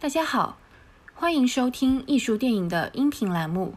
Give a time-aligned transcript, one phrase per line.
[0.00, 0.56] 大家好，
[1.12, 3.74] 欢迎收听艺术电影的音频栏目。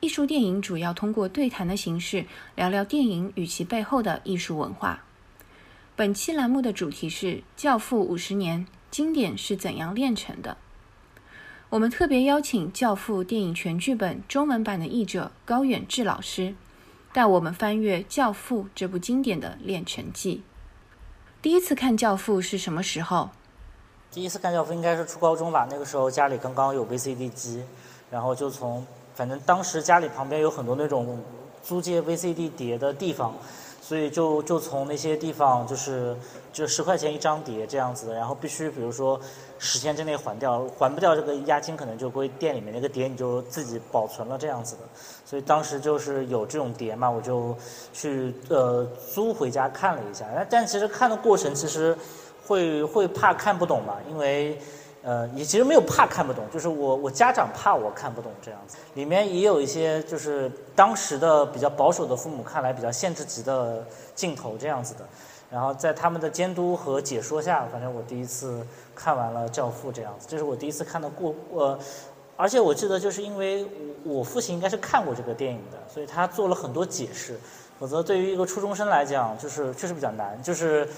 [0.00, 5.04] 艺术电影主要通过对谈的形式聊聊电影与其背后的艺术文化。
[5.94, 7.26] 本期栏目的主题是
[7.56, 10.56] 《教父五十年》，经典是怎样炼成的？
[11.70, 16.56] 我们特别邀请《教父》电影全剧本中文版的译者高远志老师，
[17.12, 20.42] 带我们翻阅《教父》这部经典的炼成记。
[21.40, 23.30] 第一次看《教父》是什么时候？
[24.10, 27.62] 第一次看《教父》应该是初高中吧，那个时候家里刚刚有 VCD 机，
[28.10, 28.84] 然后就从
[29.14, 31.20] 反正当时家里旁边有很多那种
[31.62, 33.34] 租借 VCD 碟的地方，
[33.82, 36.16] 所以就就从那些地方就是
[36.54, 39.20] 就十块钱一张碟这样子，然后必须比如说
[39.58, 44.82] 十天之内还掉，还不掉这个押金可能就归店里面那个碟你就自己保存了这样子的，
[45.26, 47.54] 所以当时就是有这种碟嘛，我就
[47.92, 51.94] 去呃租回家看了一下，但其实看的过程其实。
[52.48, 53.98] 会会怕看不懂吧？
[54.08, 54.58] 因为，
[55.02, 58.78] 呃，也其实没有怕看不懂，就是我我家长怕我看不懂这样子。
[58.94, 65.00] 里面也有一些就是当时的比较保守的父母看来比较限制级的镜头这样子的。
[65.50, 71.78] 然后在他们的监督和解说下，反正我第一次看完了《教父》这样子，这是我第一次看的过呃，
[72.36, 73.66] 而且我记得就是因为
[74.04, 77.38] 我父亲应该是看过这个电影的，所以他做了很多解释。
[77.78, 80.88] 否则对于一个初中生来讲，就是确实比较难，就是。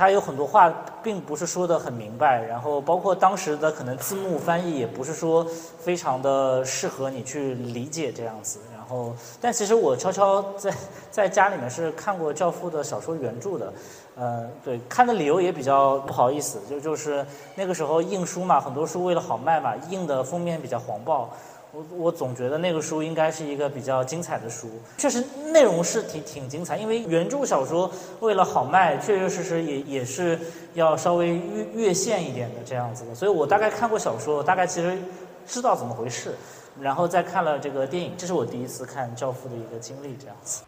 [0.00, 5.46] 他有很多话并不是说的很明白，然后包括当时的可能字幕翻译也不是说
[5.78, 8.60] 非常的适合你去理解这样子。
[8.74, 10.74] 然后，但其实我悄悄在
[11.10, 13.72] 在家里面是看过《教父》的小说原著的，
[14.16, 21.28] 呃，对，看的理由也比较不好意思，就就是那个时候印书嘛，很多书为了好卖嘛，印的封面比较黄暴。
[21.72, 24.68] 我我总觉得那个书应该是一个比较精彩的书，
[24.98, 30.38] 确实内容是挺挺精彩，因为原著小说为了好卖，确确实实也也是
[30.74, 34.98] 要稍微越越线一点的这样子的，所以我大概看过小说，大概其实
[35.46, 36.34] 知道怎么回事，
[36.80, 40.62] 然后再看了这个电影，这是我第一次看《教父》的一个经历这样子。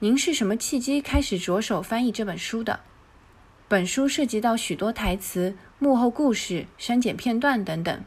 [0.00, 2.80] 您是什么契机开始着手翻译这本书的？
[3.66, 8.04] 本书涉及到许多台词、幕后故事、删减片段等等。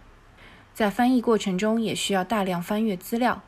[0.74, 3.42] 在翻译过程中也需要大量翻阅资料。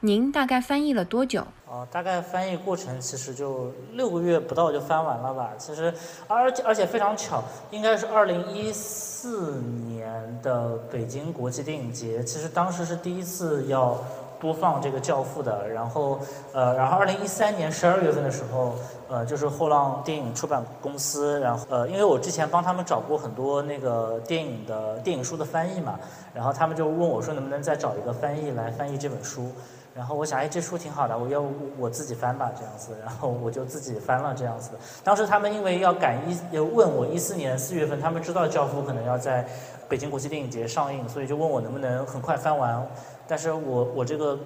[0.00, 1.46] 您大概翻译了多久？
[1.66, 5.50] 哦，大概翻译过程其实就六个月不到就翻完了吧。
[5.58, 5.92] 其实，
[6.28, 12.22] 而且而且非常巧，应该是二零一四年的北京国际电影节。
[12.24, 13.98] 其实当时是第一次要。
[14.38, 16.18] 播放这个《教父》的，然后，
[16.52, 18.74] 呃，然后二零一三年十二月份的时候，
[19.08, 25.98] 呃，就是后浪电影出版公司，然后，呃，因为我之前帮他们找过很多那个电影的电影书的翻译嘛，
[26.34, 29.50] 然后他们就问我说能不能再找一个翻译来翻译这本书，
[29.94, 31.42] 然后我想，哎，这书挺好的，我要
[31.78, 34.70] 我自己翻吧，这样子，然后我就自己翻了这样子。
[35.02, 39.46] 当时他们因为要赶一，问我一四年四月份，他们知道《教父》可能要在
[39.88, 42.86] 北京国际电影节上映，所以就问我能不能很快翻完。
[43.28, 44.38] 但是我我这个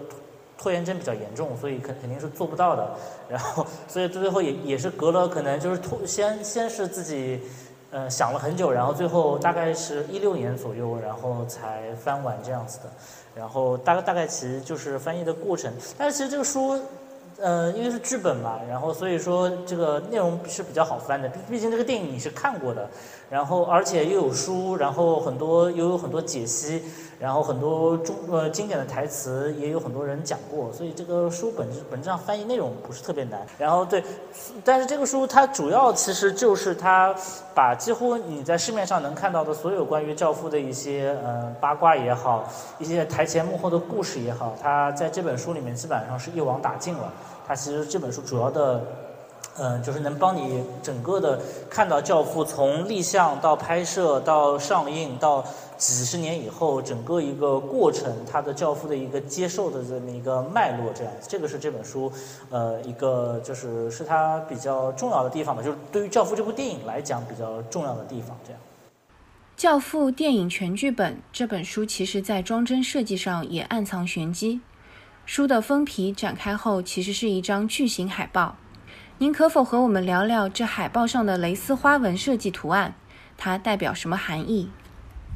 [0.58, 2.90] 拖延症比较严重，所以肯肯定是做不到的。
[3.28, 7.40] 然后，所以最后也也是隔了可能就是拖先先是自己
[7.90, 12.84] 呃想了很久，然后最后大概是一六年左右，然后才翻完这样子的。
[13.34, 15.72] 然后大概大概其实就是翻译的过程。
[15.96, 16.80] 但是其实这个书。
[17.42, 21.26] 呃，因为是剧本嘛，然后所以说这个内容是比较好翻的。
[21.26, 22.86] 毕毕竟这个电影你是看过的，
[23.30, 26.82] 然后而且又有书，然后很多又有很多解析，
[27.16, 33.46] 然后很多中呃经典的台词也有很多人讲过，所以这个书本质本质上翻译内容不是特别难。
[33.56, 34.02] 然后对，
[34.64, 37.14] 但是这个书它主要其实就是它
[37.54, 42.48] 把几乎你在市面上能看到的所有关于教父的一些呃八卦也好，
[42.80, 47.12] 一些台前幕后的故事也好，它在这本书里面基本上是一网打尽了。
[47.46, 48.80] 它其实这本书主要的，
[49.62, 51.38] 嗯，就是能帮你整个的
[51.68, 55.44] 看到《教父》从立项到拍摄到上映到
[55.76, 62.10] 几十年以后整个一个过程，它的《教父》的一个接受的这么一个脉络，这样子，这个是这本书
[62.48, 68.60] 呃一个就是是它比较重要的地方吧，就是对于《教父》这部电影来讲比较重要的地方，这样。
[69.62, 74.62] 《教父》电影全剧本这本书，其实在装帧设计上也暗藏玄机。
[75.26, 78.56] 书的封皮展开后，其实是一张巨型海报。
[79.22, 82.94] 您可否和我们聊聊这海报上的蕾丝花纹设计图案？
[83.36, 84.70] 它代表什么含义？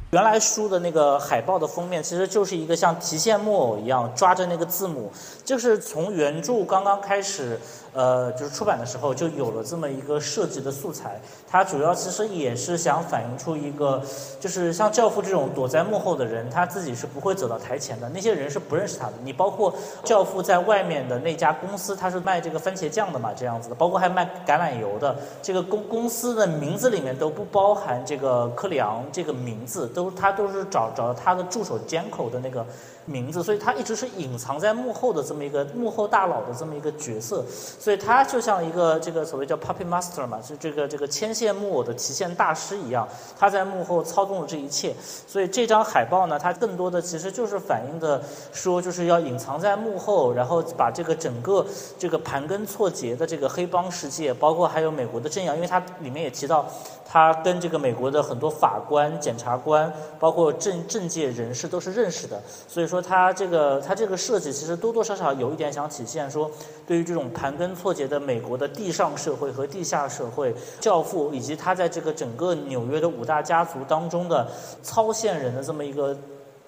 [0.09, 5.11] 原来书的那个海报的封面其实就是一个像提线木偶一样抓着那个字母，
[5.43, 7.59] 就是从原著刚刚开始。
[7.95, 11.17] 呃，就是出版的时候就有了这么一个设计的素材，
[11.49, 14.01] 它主要其实也是想反映出一个，
[14.37, 19.13] 就是像教父这种躲在幕后的人，他自己是不会走到台前的，那些人是不认识他的。
[19.23, 32.65] 你包括教父在外面的那家公司，他是卖这个番茄酱的嘛，这样子的，包括还卖橄榄油的，这个公公司的名字里面都不包含这个克里昂这个名字，都他都是找找他的助手监口的那个。
[33.05, 43.07] 名字，所以他一直是隐藏在幕后的这么一个幕后大佬的这么一个角色，所以他就像一个这个所谓叫 puppet master 嘛，就这个这个牵线木偶的提线大师一样，
[43.37, 44.95] 他在幕后操纵了这一切。
[45.27, 48.21] 所以这张海报呢，它更多的其实就是反映的
[48.51, 51.65] 说，就是要隐藏在幕后，然后把这个整个
[51.99, 56.65] 这个盘根错节的这个黑帮世界，包括还有美国的政要，因为它里面也提到。
[57.07, 66.49] 他跟这个美国的很多法官、检察官，包括政政界人士都是认识的，所以说他这个他这个设计其实多多少少有一点想体现说，
[66.87, 74.47] 对于这种盘根错节的美国的地上社会和地下社会，教父以及他在这个整个纽约的五大家族当中的
[74.81, 76.17] 操线人的这么一个。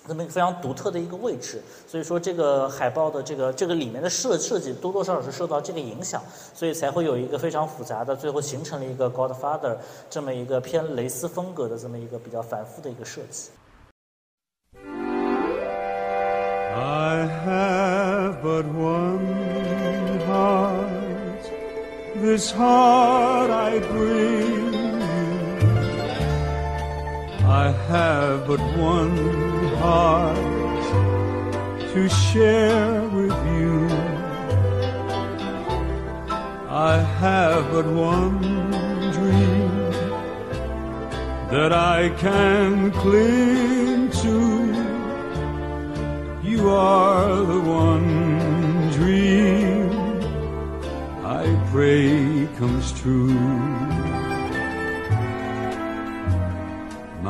[0.07, 6.21] 这么一个非常独特的一个位置，所以说这个海报的这个这个里面的设设计多多少少是受到这个影响，
[6.53, 9.75] 所以才会有一个非常复杂的，最后形成了一个 Godfather
[10.09, 13.49] 这么一个偏蕾丝风格的这么一个比较繁复的一个设计。
[16.79, 21.41] I have but one heart,
[22.21, 24.97] this heart I bring you.
[27.49, 29.56] I have but one.
[29.79, 30.37] Heart
[31.93, 33.87] to share with you.
[36.69, 38.41] I have but one
[39.11, 39.71] dream
[41.51, 44.37] that I can cling to.
[46.43, 49.89] You are the one dream
[51.25, 53.86] I pray comes true.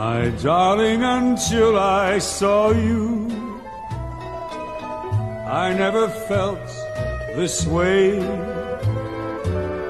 [0.06, 3.26] My darling, until I saw you,
[5.64, 6.68] I never felt
[7.36, 8.20] this way,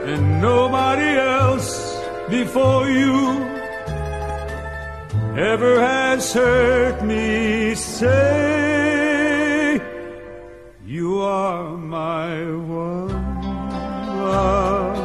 [0.09, 1.12] and nobody
[1.42, 1.69] else
[2.30, 3.44] before you
[5.36, 9.01] ever has heard me say,
[10.86, 13.42] You are my one
[14.31, 14.98] love,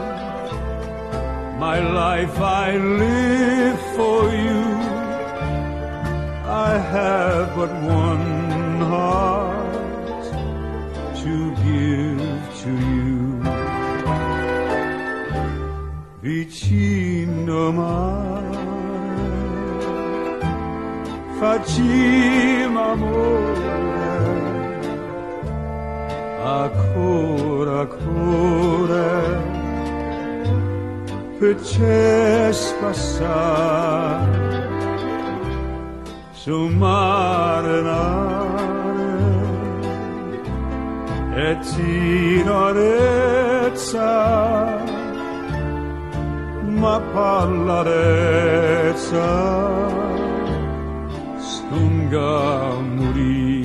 [1.58, 4.61] my life I live for you.
[6.64, 10.24] I have but one heart
[11.22, 13.20] to give to you.
[16.22, 18.58] Vicino mare,
[21.40, 23.66] facciamo amore,
[26.62, 29.10] ancora, ancora,
[31.38, 31.56] per
[32.80, 34.42] passare
[36.42, 39.20] sul mare nare
[41.46, 42.54] e tinorezza
[46.80, 49.30] ma pallarezza
[51.38, 52.34] stunga
[52.96, 53.62] morì.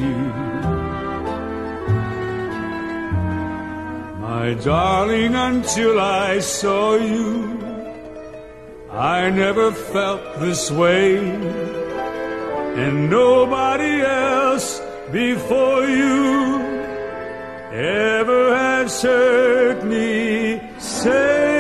[4.22, 7.58] My darling until I saw you
[8.92, 11.67] I never felt this way
[12.78, 14.80] and nobody else
[15.12, 16.60] before you
[17.72, 21.58] ever has heard me say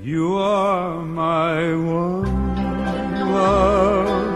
[0.00, 2.24] you are my one
[3.32, 4.32] love.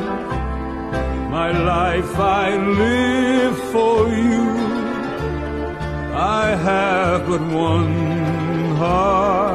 [1.30, 4.46] My life I live for you.
[6.14, 7.94] I have but one
[8.76, 9.45] heart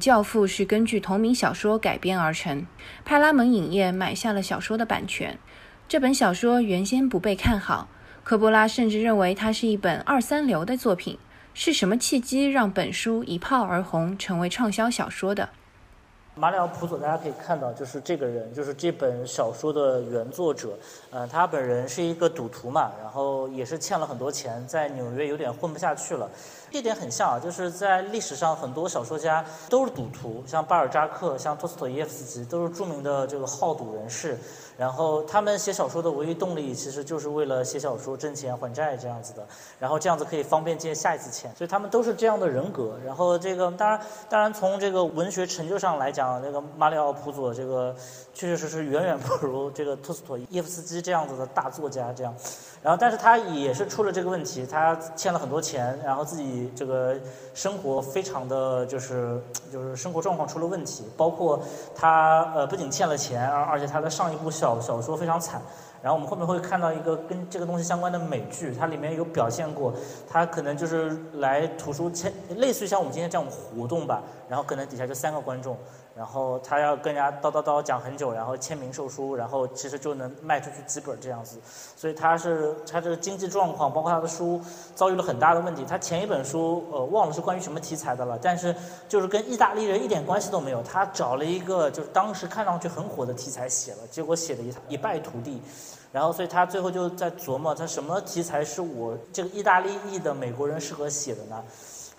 [0.00, 2.66] 教父》是根据同名小说改编而成，
[3.04, 5.38] 派拉蒙影业买下了小说的版权。
[5.86, 7.88] 这本小说原先不被看好，
[8.24, 11.18] 科波拉甚至认为它是一本二三流的作品。
[11.52, 15.50] 是什么契机让本书一炮而红，成为畅销小说的？
[16.36, 20.78] 马里奥·普佐，大家可以看到，就是这个人，就是这本小说的原作者。
[21.10, 26.30] 嗯，他本人是一个赌徒嘛，然后也是欠了很多钱，在纽约有点混不下去了。
[26.70, 34.38] 这点很像啊，就是在历史上很多小说家都是赌徒，像巴尔扎克、像托斯妥耶夫斯基都是著名的这个好赌人士。
[34.78, 39.46] 然后他们写小说的唯一动力，其实就是为了写小说挣钱还债这样子的，
[39.78, 42.98] 然后这样子可以方便借下一次钱，所以他们都是这样的人格。
[43.04, 44.00] 然后这个当然，
[44.30, 47.94] 当然从这个文学成就上来讲，这个马里奥·普佐这个
[48.32, 52.34] 确确实实远远不如这个托斯妥耶夫斯基这样子的大作家这样。
[52.82, 57.14] 然后，但是他也是出了这个问题，他欠了很多钱，然后自己这个
[57.52, 59.38] 生活非常的就是
[59.70, 61.62] 就是生活状况出了问题，包括
[61.94, 65.60] 他呃不仅欠了钱，而而且他的上一部小小说非常惨。
[66.02, 69.92] 然后我们后面会看到一个跟这个东西相关的美剧，它里面有表现过，
[70.26, 75.76] 他可能就是来图书签，类似于像我们今天这样活动吧，然后可能底下就三个观众。
[76.20, 81.58] 然后他要跟人家叨叨叨讲很久，然后签名售书，然后其实就能卖出去几本这样子。
[81.96, 84.60] 所以他是他这个经济状况，包括他的书
[84.94, 85.82] 遭遇了很大的问题。
[85.88, 88.76] 他前一本书呃忘了是关于什么题材的了，但是
[89.08, 90.82] 就是跟意大利人一点关系都没有。
[90.82, 95.62] 他找了一个就是当时看上去很火的题材写了，结果写的一一败涂地。
[96.12, 101.64] 然后所以他最后就在琢磨，他什么题材是我这个意大利裔的美国人适合写的呢？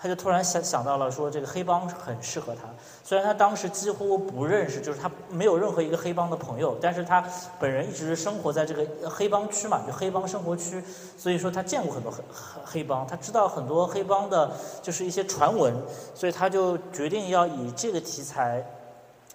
[0.02, 2.62] 他就突然想想到了，说这个黑帮很适合他。
[3.04, 7.24] 虽然他当时几乎不认识，就是他没有任何一个黑帮的朋友，但是他
[7.60, 10.82] 本人一直生活在这个黑帮区嘛，就黑帮生活区，
[11.16, 12.24] 所以说他见过很多黑
[12.64, 14.50] 黑帮，他知道很多黑帮的，
[14.82, 15.72] 就是一些传闻，
[16.16, 18.66] 所以他就决定要以这个题材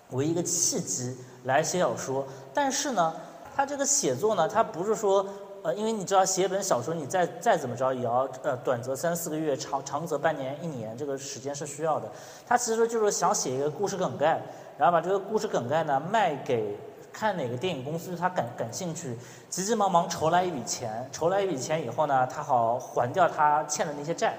[0.09, 2.27] 为一个契机来写小说。
[2.53, 3.15] 但是呢，
[3.55, 5.25] 他这个写作呢，他不是说。
[5.67, 12.09] 呃，因为你知道写一本小说，你再再怎么着也要呃短则三四个月，长长则半年一年，这个时间是需要的。
[12.47, 14.39] 他其实就是想写一个故事梗概，
[14.77, 16.77] 然后把这个故事梗概呢卖给
[17.11, 19.17] 看哪个电影公司他感感兴趣，
[19.49, 24.35] 急急忙忙筹来一笔钱，筹来一笔钱以后呢，他好还掉他欠的那些债。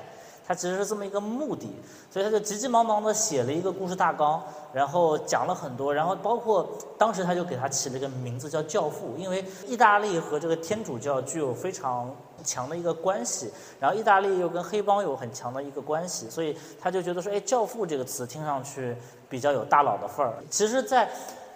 [0.49, 1.69] 他其实是这么一个目的，
[2.11, 12.11] 所以他就急急忙忙的写了一个故事大纲，然后讲了很多，然后包括当时他就给他起了一个名字叫《教父》，因为意大利和这个天主教具有非常
[12.43, 18.97] 强的一个关系，然后意大利又跟黑帮有很强的一个关系，所以他就觉得说，哎，《教父》这个词听上去
[19.29, 20.33] 比较有大佬的范儿。
[20.49, 21.07] 其实，在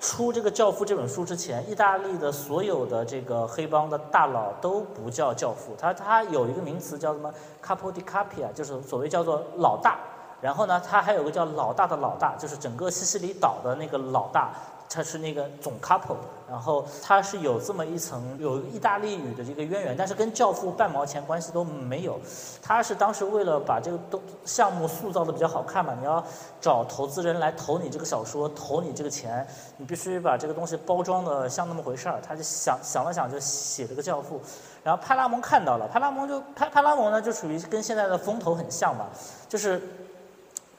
[0.02, 7.32] 出这个《教父》这本书之前，意大利的所有的这个黑帮的大佬都不叫教父，他他有一个名词叫什么
[7.64, 9.96] Capo di Capi 啊，就是所谓叫做老大。
[10.40, 14.50] 然后呢，他还有个叫老大的老大，就是整个西西里岛的那个老大。
[14.92, 22.20] 他是那个总 couple，然后他是有这么一层有意大利语的这个渊源，但是跟教父半毛钱关系都没有。
[22.60, 26.22] 他是当时为了把这个都项目塑造的比较好看嘛，你要
[26.60, 29.46] 找投资人来投你这个小说，投你这个钱，
[29.78, 32.20] 你必须把这个东西包装的像那么回事儿。
[32.20, 34.40] 他就想想了想，就写了个教父。
[34.84, 39.06] 然后派拉蒙看到了，派拉蒙就派派拉蒙呢，就属于跟现在的风投很像嘛，
[39.48, 39.80] 就是。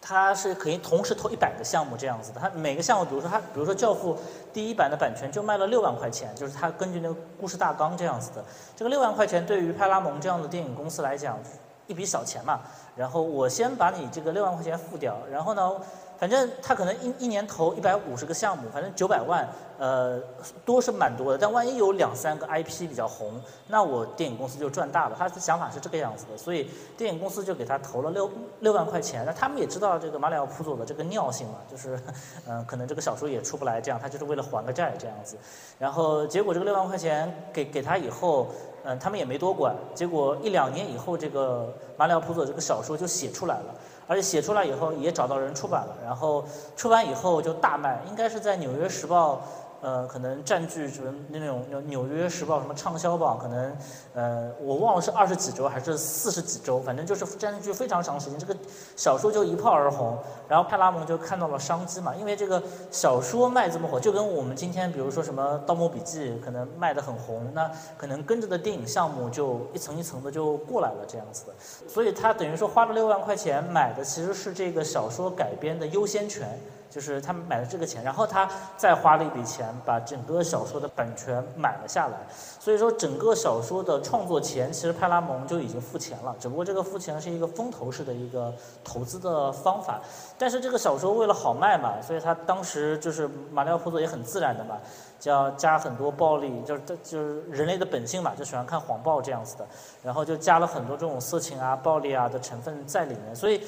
[0.05, 4.13] 他是可以同时投一百个项目这样子的，他每个项目，比如说他，比如说《教父》
[4.51, 8.43] 第一版的版权就卖了六万块钱，就是他根据那个故事大纲这样子的。
[8.75, 11.39] 这个六万块钱对于派拉蒙这样的电影公司来讲，
[11.87, 12.59] 一笔小钱嘛。
[12.97, 15.71] 然后我先把你这个六万块钱付掉，然后呢？
[16.17, 19.45] 反正他可能一一年投一百五十个项目，反正九百万，
[19.77, 20.17] 呃，
[20.63, 21.37] 多是蛮多的。
[21.37, 23.33] 但万一有两三个 IP 比较红，
[23.67, 25.15] 那我电影公司就赚大了。
[25.19, 28.29] 他的想法是这个样子的，所以电影公司就给他投了六
[28.61, 29.25] 六万块钱。
[29.25, 31.99] 那他们也知道这个马里奥·普佐的这个尿性嘛，就是，
[32.47, 35.35] 嗯， 可能这个小说也出不来，这样他就是为了还个债这样子。
[35.77, 38.47] 然后结果这个六万块钱给给他以后，
[38.85, 39.75] 嗯，他们也没多管。
[39.93, 43.75] 结果一两年以后，这个马里奥·普佐这个小说就写出来了。
[44.07, 46.43] 而且写出来以后也找到人出版了，然后
[46.75, 49.35] 出版以后就大卖，应该是在《纽约时报》。
[49.83, 53.75] 呃，可能占据什么那种《纽约时报》什么畅销榜，可能
[54.13, 58.39] 呃，我忘了是二十几周还是四十几周，反正就是占据非常长时间。
[58.39, 58.55] 这个
[58.95, 71.53] 小说就一炮而红，然后派拉蒙就看到了商机嘛，因为这个小说卖这么火，就跟我们今天比如说什么《盗墓笔记》可能卖的很红，那可能跟着的电影项目就一层一层的就过来了这样子的。
[71.89, 76.57] 所以他等于说花了六万块钱买的其实是这个小说改编的优先权。
[76.93, 78.47] 就是他买了这个钱，然后他
[78.77, 82.13] 再花了一笔钱把整个小说的版权买了下来。
[82.59, 89.99] 所以说，整个小说的创作钱其实派拉蒙就已经付钱了，只不过这个付钱是一个风投式的一个投资的方法。
[90.37, 94.77] 但是这个小说为了好卖嘛，所以他当时就是马里奥·普佐也很自然的嘛，
[95.19, 99.65] 就要加很多暴力，就是就是人类的本性嘛，就喜欢看黄暴这样子的，
[100.03, 103.59] 然后就加了很多这种色情啊、暴力啊的成分在里面，所以。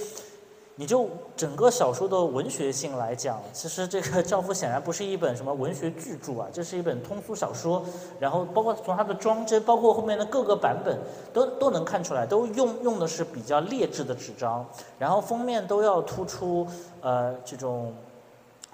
[0.77, 7.84] 你就整个小说的文学性来讲，其实这个《教父》显然不是一本什么文学巨著啊，这是一本通俗小说。
[8.20, 11.00] 然后包括从它的装帧，包括后面的各个版本，
[11.34, 14.65] 都都能看出来，都用用的是比较劣质的纸张，
[15.00, 16.67] 然后封面都要突出
[17.01, 17.94] 呃这种。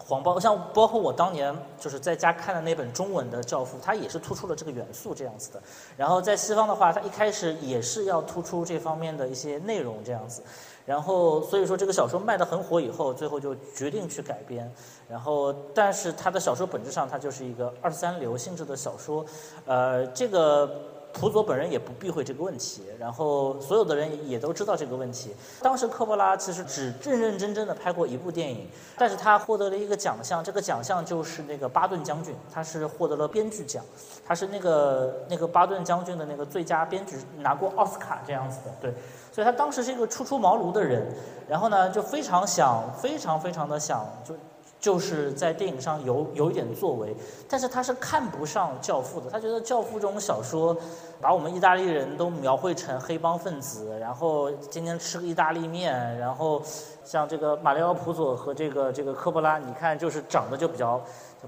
[0.03, 5.61] 黄包像包括我当年就是在家看的那本中文的《教父》，它也是突出了这个元素这样子的。
[5.95, 10.41] 然后在西方的话，它一开始也是要突出这方面的一些内容这样子。
[10.85, 14.71] 然后所以说这个小说卖得很火以后，最后就决定去改编。
[15.09, 19.25] 然后但是他的小说本质上它就是一个二三流性质的小说，
[19.65, 20.69] 呃，这个。
[21.13, 25.35] 普佐本人也不避讳这个问题，然后所有的人也都知道这个问题。
[25.61, 28.65] 当时科波拉其实只认认真真的拍过一部电影，
[28.97, 33.83] 但是他获得了一个奖项，这个奖项就是那个巴顿将军，他是获得了编剧奖，
[34.25, 38.93] 他是那个那个巴顿将军的那个最佳编剧，拿过奥斯卡这样子的，对。
[39.31, 41.05] 所以他当时是一个初出茅庐的人，
[41.47, 44.35] 然后呢就非常想，非常非常的想就。
[44.81, 47.15] 就是在电影上有有一点作为，
[47.47, 49.29] 但是他是看不上《教父》的。
[49.29, 50.75] 他觉得《教父》这种小说，
[51.21, 56.59] 把我们意大利人都描绘成黑帮分子，然后天天吃个意大利面，然后
[57.05, 60.99] 像这个马里奥·普佐和这个这个科波拉，你看就是长得就比较。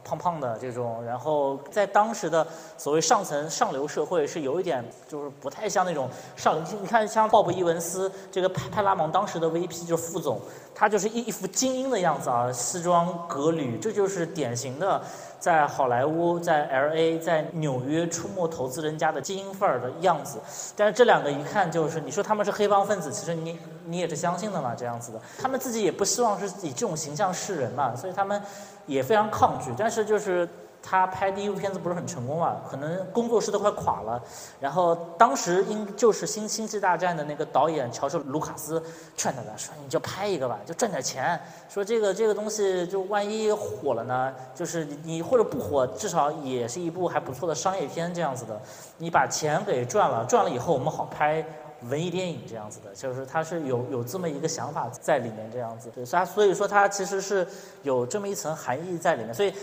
[0.04, 2.46] 胖胖的这种，然后在当时的
[2.78, 6.64] 所谓上层上流社会是有一点，就是不太像那种上。
[6.82, 10.40] 你看，像鲍勃伊文斯这个派派拉蒙当时的 VP 就是副总，
[10.74, 15.02] 他就是一一副精英的样子啊，西装革履，这就是典型的。
[15.44, 20.40] 在好莱坞，在 L A，在纽约出没投资人家的精英范儿的样子，
[20.74, 28.42] 但是这两个一看就是，你说他们是黑帮分子，其实你你也是相信的嘛，这样子的，他们自己也不希望是以这种形象示人嘛，所以他们
[28.86, 30.48] 也非常抗拒，但是就是。
[30.86, 34.22] 他拍第一部片子不是很成功啊，可能工作室都快垮了。
[34.60, 38.84] 然后当时应就是《星星际大战》的那个导演乔治·卢卡斯
[39.16, 41.40] 劝他的，说你就拍一个吧，就赚点钱。
[41.70, 48.62] 说这个这个东西就万一火了呢，就是你或者不火，至少也是一部还不错的商业片这样子的。
[48.98, 51.44] 你把钱给赚了，赚了以后我们好拍
[51.84, 55.90] 文艺电影这样子的，就是他是有有这么一个想法在里面这样子。
[55.96, 57.48] 对，他所以说他其实是
[57.84, 59.54] 有这么一层含义在里面，所以。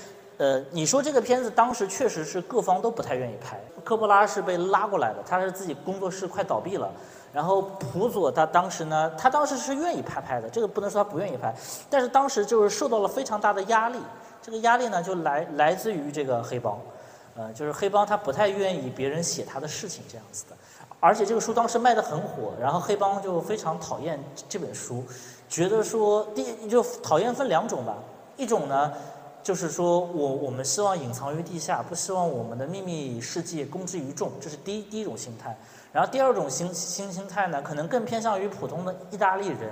[0.40, 6.90] 呃，你说这个片子当时确实是各方都不太愿意拍，科波拉是被拉过来的，他是自己工作室快倒闭了，
[7.30, 11.54] 然后普佐他当时呢，他当时是愿意拍拍的，这个不能说他不愿意拍，
[11.90, 13.98] 但是当时就是受到了非常大的压力，
[14.40, 16.80] 这个压力呢就来来自于这个黑帮，
[17.36, 20.56] 呃，就是黑帮他不太愿意别人写他的事情这样子的，
[21.00, 24.18] 而且这个书当时卖的很火，然后黑帮就非常讨厌
[24.48, 25.04] 这本书，
[25.50, 27.94] 觉得说第就讨厌分两种吧，
[28.38, 28.90] 一种呢。
[29.42, 35.56] 就是说我我们希望隐藏于地下，不希望我们的秘密世界公之于众，这是第一第一种心态。
[35.92, 39.70] 然后第二种心心心态呢，可能更偏向于普通的意大利人，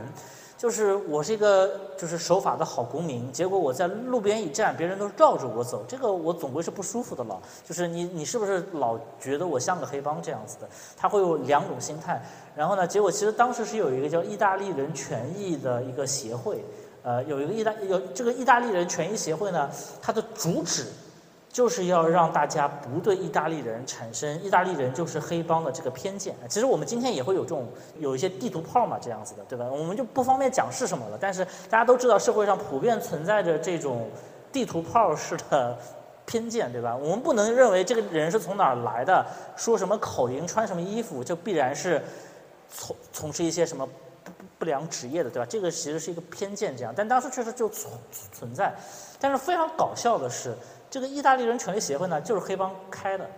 [0.57, 7.40] 就是我是一个就是守法的好公民，结果我在路边一站，别人都绕着我走，这个我总归是不舒服的了。
[7.64, 10.68] 就是你你是不是老觉得我像个黑帮这样子的？
[10.96, 12.20] 他会有两种心态。
[12.57, 16.64] 然后呢，结果其实当时是有一个叫意大利人权益的一个协会。
[17.02, 19.70] 呃，有一个意大有这个意大利人权益协会呢，
[20.02, 20.87] 它的主旨
[21.50, 26.34] 就是要让大家不对意大利人产生意大利人就是黑帮的这个偏见。
[26.48, 27.66] 其实我们今天也会有这种
[27.98, 29.64] 有一些地图炮嘛，这样子的，对吧？
[29.64, 31.18] 我们就不方便讲是什么了。
[31.18, 34.08] 但是大家都知道，社会上普遍存在着这种
[34.52, 35.76] 地图炮式的
[36.26, 36.94] 偏见，对吧？
[36.94, 39.24] 我们不能认为这个人是从哪儿来的，
[39.56, 42.02] 说什么口音，穿什么衣服，就必然是
[42.70, 43.88] 从从事一些什么。
[44.58, 45.46] 不良职业的，对吧？
[45.48, 46.92] 这个其实是一个偏见，这样。
[46.96, 47.92] 但当时确实就存
[48.32, 48.74] 存在。
[49.20, 50.54] 但是非常搞笑的是，
[50.88, 53.28] 这个意大利人权利协会呢，就是黑帮开的。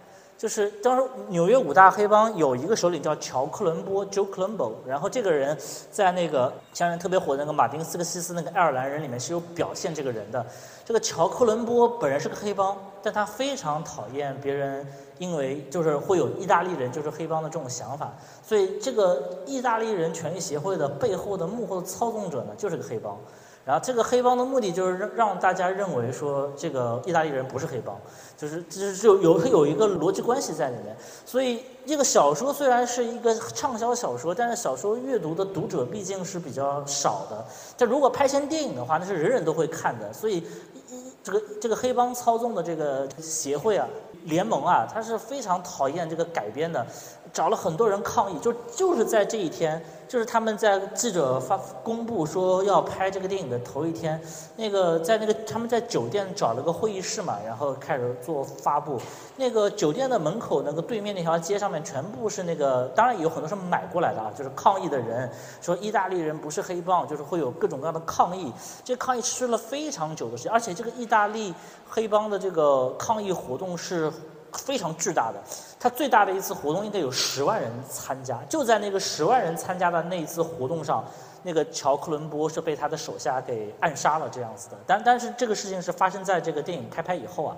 [0.41, 5.55] 就是当时纽约五大黑帮有一个首领叫乔克伦波 （Joe Colombo），然后这个人
[5.91, 10.47] 在那个前年特别火的那个马丁斯科西斯那个爱尔兰人里面是有表现这个人的。
[10.83, 14.87] 这个乔克伦波本人是个黑帮，但他非常讨厌别人。
[15.19, 18.11] 因为就是会有意大利人就是黑帮的这种想法，
[18.43, 23.15] 所以这个意大利人权益协会的背后的幕后的操纵者呢，就是个黑帮。
[23.65, 27.97] 然后这个黑帮的目的就是让让大家认为说这个意大利人不是黑帮，
[28.37, 30.97] 就是就是就有有一个逻辑关系在里面。
[31.27, 37.45] 所以这个小说虽然是一个畅销小说，但是小说阅读的读者毕竟是比较少的。
[37.77, 40.13] 但如果拍成电影的话，那是人人都会看的。
[40.13, 40.43] 所以
[41.23, 43.87] 这个这个黑帮操纵的这个协会啊。
[44.25, 46.87] 联盟啊，他是非常讨厌这个改编的，
[47.33, 49.83] 找了很多人抗议，就就是在这一天。
[50.11, 54.21] 就是他们在记者发公布说要拍这个电影的头一天，
[54.57, 59.01] 那个在那个他们在酒店找了个会议室嘛，然后开始做发布。
[59.37, 68.53] 那个酒店的门口那个对面那条街上面全部是那个，当然有很多是买过来的啊，就是抗议的人说意大利人不是黑帮，就是会有各种各样的抗议。
[68.85, 71.55] 这抗议持续了非常久的时间，而且这个意大利
[71.89, 74.13] 黑帮的这个抗议活动是。
[74.53, 75.41] 非常巨大的，
[75.79, 78.39] 他最大的一次活动应该有十万人参加。
[78.49, 81.05] 就在那个十万人参加的那一次活动上，
[81.43, 84.77] 那个乔克伦波是被他的手下给暗杀了这样子的。
[84.87, 87.57] 但但是这个事情是发生在这个电影开拍以后啊。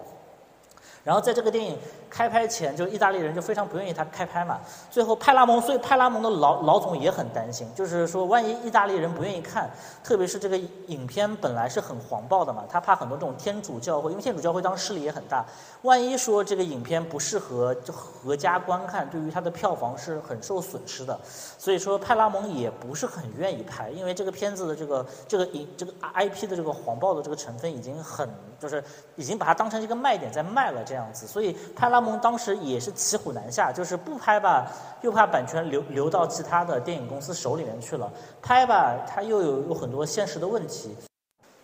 [1.05, 1.77] 然后在这个电影
[2.09, 4.61] 开拍前，就意大利人就非常不愿意他开拍嘛。
[4.89, 9.69] 最后派拉蒙，所以派拉蒙的老老总也很担心，就是说万一意大利人不愿意看，
[10.05, 15.45] 特别是这个影片本来是很黄暴的嘛，他怕很多这种天主教会，因为天主教会当时势力也很大，
[15.83, 21.19] 万一说这个影片不适合就合家观看，对于他的票房是很受损失的。
[21.25, 28.29] 所以说派拉蒙也不是很愿意拍，因为这个片子的这个这个影这个 IP 的这个黄暴的这个成分已经很
[28.61, 28.85] 就是
[29.17, 30.81] 已经把它当成一个卖点在卖了。
[30.93, 38.07] 这样子，所以派拉蒙当时也是骑虎难下，就是不拍吧，又怕版权流流到其他的电影公司手里面去了；
[38.43, 40.95] 拍吧，他又有有很多现实的问题，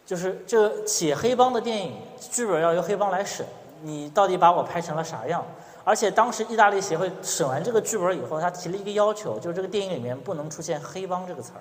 [0.06, 3.44] 就是这写黑帮的电影剧本要由黑帮来审，
[3.82, 5.44] 你到底把我拍成了啥样？
[5.84, 11.60] 而且当时意大利协会审完这个剧本以后，他提了一个要求，就是这个电影里面不能出现“黑帮”这个词儿，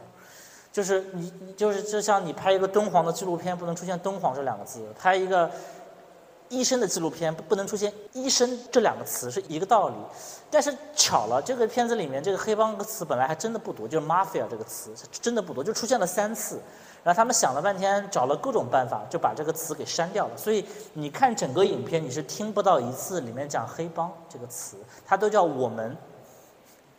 [0.71, 5.51] 就是你就是就像你拍一个敦煌的纪录片，不能出现“敦煌”这两个字，拍一个。
[6.49, 9.95] 医生的纪录片不不能出现“医生”这两个词是一个道理，
[10.49, 16.59] 但是巧了，这个片子里面这个黑帮个词本来还真的不多，就是 mafia 这个词真的不多，就出现了三次，
[17.03, 20.37] 然后他们想了半天，找了各种办法，就把这个词给删掉了。
[20.37, 25.97] 所以你看整个影片，你是听不到一次里面讲黑帮这个词，它都叫我们，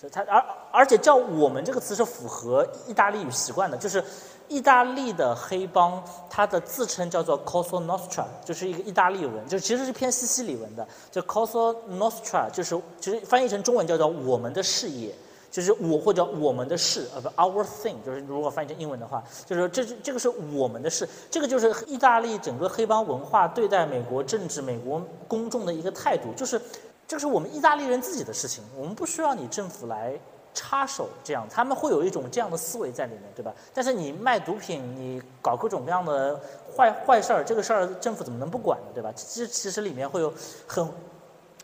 [0.01, 4.05] 就它而而且叫我们这个词是符合意大利语习惯的，就是。
[4.49, 10.87] 意大利的黑帮，它的自称叫做 Cosa Nostra，就是一个意大利文，就其实是偏西西里文的。
[11.11, 15.15] 就 Cosa Nostra，就是其实翻译成中文叫做我们的事业，
[15.51, 26.61] 就是我或者我们的事，呃不，Our thing，就是如果翻译成英文的话，就是这这个是我们的事，这个就是意大利整个黑帮文化对待美国政治、美国公众的一个态度，就是
[27.07, 30.19] 这是我们意大利人自己的事情，我们不需要你政府来。
[30.59, 33.55] 插手这样，他们会有一种这样的思维在里面，对吧？
[33.73, 36.41] 但是你卖毒品，你搞各种各样的
[36.77, 39.13] 坏坏事儿，这个事儿政府怎么能不管呢，对吧？
[39.15, 40.35] 这其实里面会有
[40.67, 40.89] 很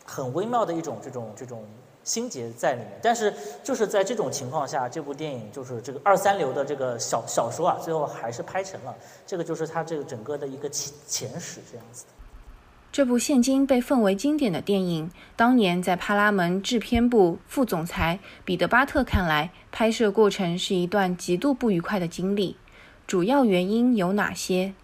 [0.07, 1.64] 很微妙的一种这种这种
[2.04, 2.92] 心结在里面。
[3.02, 8.94] 但是就是在这种情况下，这部电影就是这个二三流的这个小小说啊，最后还是拍成了。
[9.26, 12.04] 这个就是它这个整个的一个前前史这样子。
[12.94, 22.57] 这部现今被奉为经典的电影，当年在帕拉门制片部副总裁彼得巴特看来，拍摄过程是一段极度不愉快的经历。
[23.04, 24.74] 主要原因有哪些？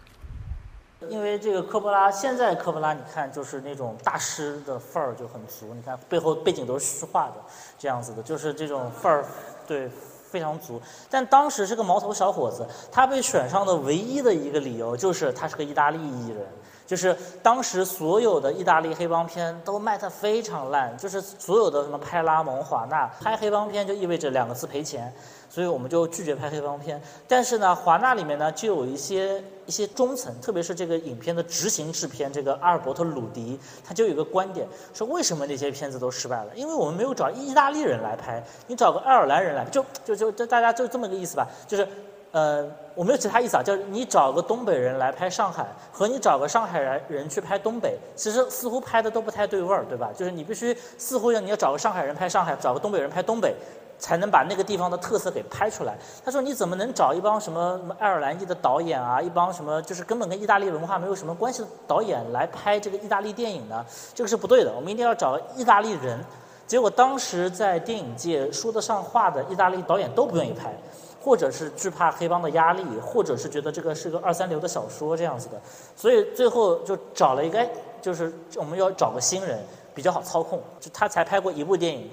[1.08, 7.34] 因为这个科波拉，现在科波拉你看就是那种大师的范儿就很足，你看背后背景都是虚化的，
[7.78, 9.24] 这样子的，就是这种范儿，
[9.68, 9.88] 对，
[10.28, 10.82] 非常足。
[11.08, 16.44] 但当时是个毛头小伙子，他被选上的唯一的一个理由就是他是个意大利艺人。
[16.90, 25.14] 就是当时所有的意大利黑帮片都卖得非常烂，就是所有的什么派拉蒙、华纳拍黑帮片就意味着两个字赔钱，
[25.48, 27.00] 所以我们就拒绝拍黑帮片。
[27.28, 36.50] 但是呢，华纳里面呢就有一些一些中层，特别是这个影片的执行制片这个阿尔伯特·鲁迪，他就有个观点，说为什么那些片子都失败了？
[36.56, 41.86] 因为我们没有找意大利人来拍，你找个爱尔兰人来，就就就就大家就这么个意思吧，就是。
[42.32, 42.64] 呃，
[42.94, 50.10] 我没有其他意思啊，就是你找个东北人来拍上海，和你找个上海人人去拍东北，其实似乎拍的都不太对味儿，对吧？
[50.16, 53.56] 就是你必须似乎要你要找个上海人拍上海，找个东北人拍东北，
[53.98, 55.98] 才能把那个地方的特色给拍出来。
[56.24, 63.84] 他说你怎么能找一帮什么什么爱尔兰裔的导演啊，一帮什么就是根本跟意大利文化没有什么关系的导演来拍这个意大利电影呢？
[64.14, 66.24] 这个是不对的，我们一定要找意大利人。
[66.64, 70.72] 结果当时在电影界说得上话的意大利导演都不愿意拍。
[71.20, 75.60] 或者是惧怕黑帮的压力，或者是觉得这个是个二三流的小说这样子的，
[75.94, 77.64] 所以最后就找了一个，
[78.00, 79.58] 就是我们要找个新人
[79.94, 82.10] 比较好操控，就他才拍过一部电影，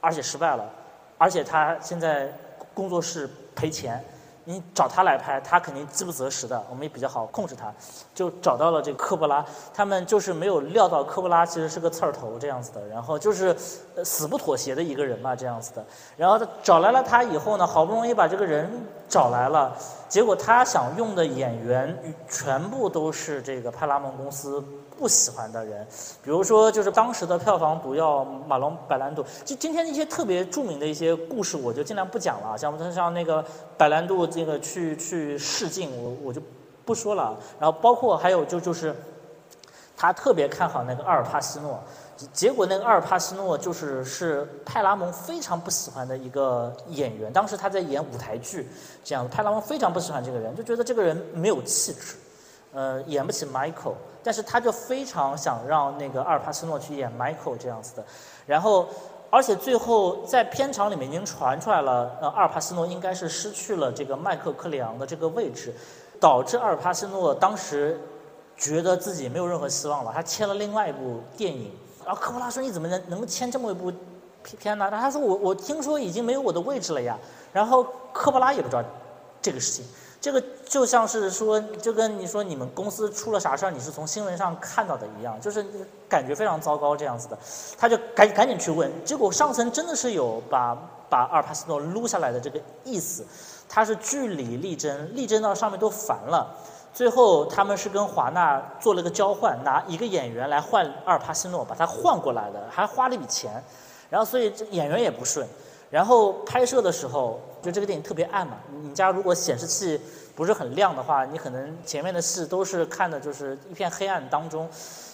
[0.00, 0.68] 而且失败了，
[1.16, 2.32] 而且他现在
[2.74, 4.04] 工作室赔钱。
[4.48, 7.70] 你找他来拍，他肯定饥不择食的，我们也比较好控制他，
[8.14, 9.44] 就找到了这个科波拉。
[9.74, 13.54] 他们就是没有料到科波拉其实是个刺儿头这样子的，然后就是
[14.02, 15.84] 死不妥协的一个人嘛这样子的。
[16.16, 18.70] 然后找来了他以后呢，好不容易把这个人
[19.06, 19.76] 找来了，
[20.08, 24.64] 结果他想用的演员全部都是这个派拉蒙公司
[24.98, 25.86] 不喜欢的人，
[26.22, 29.24] 比如说就是当时的票房毒药马龙白兰度。
[29.44, 33.44] 就今天一些特别著名的一些故事，我就尽量不讲了，像像那个
[33.76, 36.42] 白兰度这个去去试镜，我我就
[36.84, 37.38] 不说了。
[37.60, 38.94] 然后包括还有就就是
[39.96, 41.78] 他特别看好那个阿尔帕西诺。
[42.32, 48.68] 结果那个阿尔帕西诺就是是派拉蒙非常不喜欢的一个演员，当时他在演舞台剧，
[49.04, 52.16] 这样派拉蒙非常不喜欢这个人，就觉得这个人没有气质，
[52.72, 53.94] 呃，演不起 Michael，
[54.28, 58.04] 但是他就非常想让那个阿尔帕斯诺去演 Michael 这样子的，
[58.44, 58.86] 然后
[59.30, 65.72] 而且最后在片场里面已经传出来了，呃，阿尔帕斯诺应该是失去了这个麦克克里昂的这个位置，
[66.20, 67.98] 导致阿尔帕斯诺当时
[68.54, 71.72] 觉得自己没有任何希望了，他签了另外一部电影。
[72.04, 73.90] 然后科波拉说：“你怎么能能签这么一部
[74.58, 77.16] 片呢？”他说：“我我听说已经没有我的位置了呀。”
[77.50, 78.84] 然后科波拉也不知道
[79.40, 79.86] 这个事情，
[80.20, 85.64] 这个就像是说，就跟你说你们公司出了啥事儿，你是从新闻上看到的一样，就是
[86.08, 87.38] 感觉非常糟糕这样子的。
[87.78, 90.76] 他就赶赶紧去问，结果上层真的是有把
[91.08, 93.24] 把阿尔帕西诺撸下来的这个意思，
[93.68, 96.52] 他是据理力争，力争到上面都烦了。
[96.92, 103.62] 最后，他们是跟华纳做了个交换，拿一个演员来换阿尔帕西诺，把他换过来的，还花了一笔钱。
[104.10, 105.46] 然后，所以这演员也不顺。
[105.90, 108.56] 然后拍摄的时候，就这个电影特别暗嘛。
[108.82, 110.00] 你家如果显示器
[110.34, 114.68] 不是很亮的话，你可能前面的戏都是看的就是一片黑暗当中。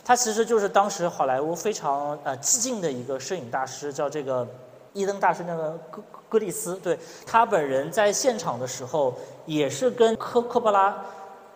[0.04, 4.46] 他其实就是当时好莱坞非常呃激进的一个摄影大师，叫这个
[4.92, 6.76] 伊登大师，那个戈戈利斯。
[6.76, 9.14] 对他本人在现场的时候，
[9.46, 10.94] 也是跟科科波拉。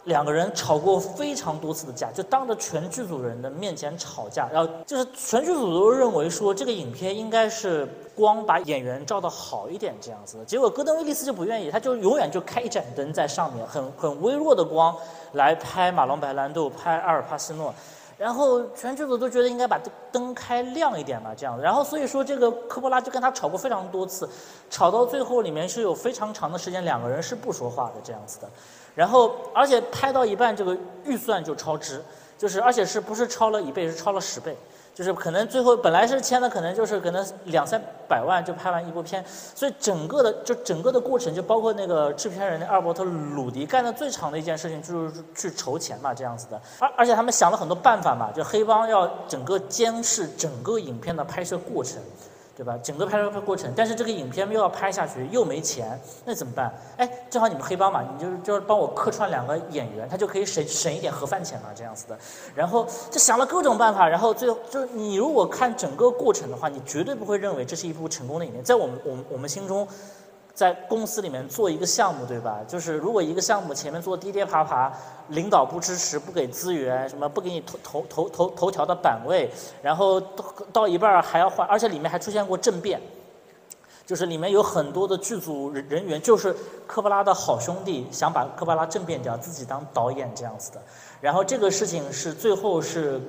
[0.08, 14.96] 两个人吵过非常多次的架，就当着全剧组人的面前吵架，然后就是全剧组都认为说这个影片应该是光把演员照的好一点这样子的，结果戈登威利斯就不愿意，他就永远就开一盏灯在上面，很很微弱的光
[15.32, 17.72] 来拍马龙白兰度，拍阿尔帕西诺，
[18.16, 19.78] 然后全剧组都觉得应该把
[20.10, 24.28] 灯开亮一点嘛这样，然后所以说这个科波拉就跟他吵过非常多次，
[24.70, 28.48] 吵到最后里面是有非常长的时间两个人是不说话的这样子的。
[28.98, 32.02] 然后，而且拍到一半，这个预算就超支，
[32.36, 34.56] 就是而且是不是超了一倍，是超了十倍，
[34.92, 46.60] 就是可能最后本来是签的，可能就是可能两三百万就拍完一部片，所以整个的就整个的过程，就包括那个制片人阿尔伯特鲁迪干的最长的一件事情，就是去筹钱嘛，这样子的。
[46.80, 52.02] 而而且他们想了很多办法嘛，就黑帮要整个监视整个影片的拍摄过程。
[52.58, 52.76] 对吧？
[52.82, 56.74] 整个拍摄过程，但是这个影片又要拍下去，又没钱，那怎么办？
[56.96, 62.18] 哎，正好你们黑帮嘛，你就就是帮我客串两个演员，他就可以省省一点盒饭钱嘛，这样子的。
[62.56, 69.86] 然后就想了各种办法，然后最后就你如果看整个过程的话，你绝对不会认为这是一部成功的影片，在我们我们我们心中。
[70.58, 72.58] 在公司里面做一个项目，对吧？
[72.66, 74.92] 就是如果一个项目前面做跌跌爬爬，
[75.28, 79.48] 领导不支持、不给资源，什么不给你投投投投头条的版位，
[79.80, 83.00] 然后到到一半还要换，而且里面还出现过政变，
[84.04, 86.52] 就是里面有很多的剧组人人员就是
[86.88, 90.82] 科波拉的好兄弟，想把科波拉政变掉，自己当导演这样子的。
[91.20, 93.20] 然后这个事情是最后是。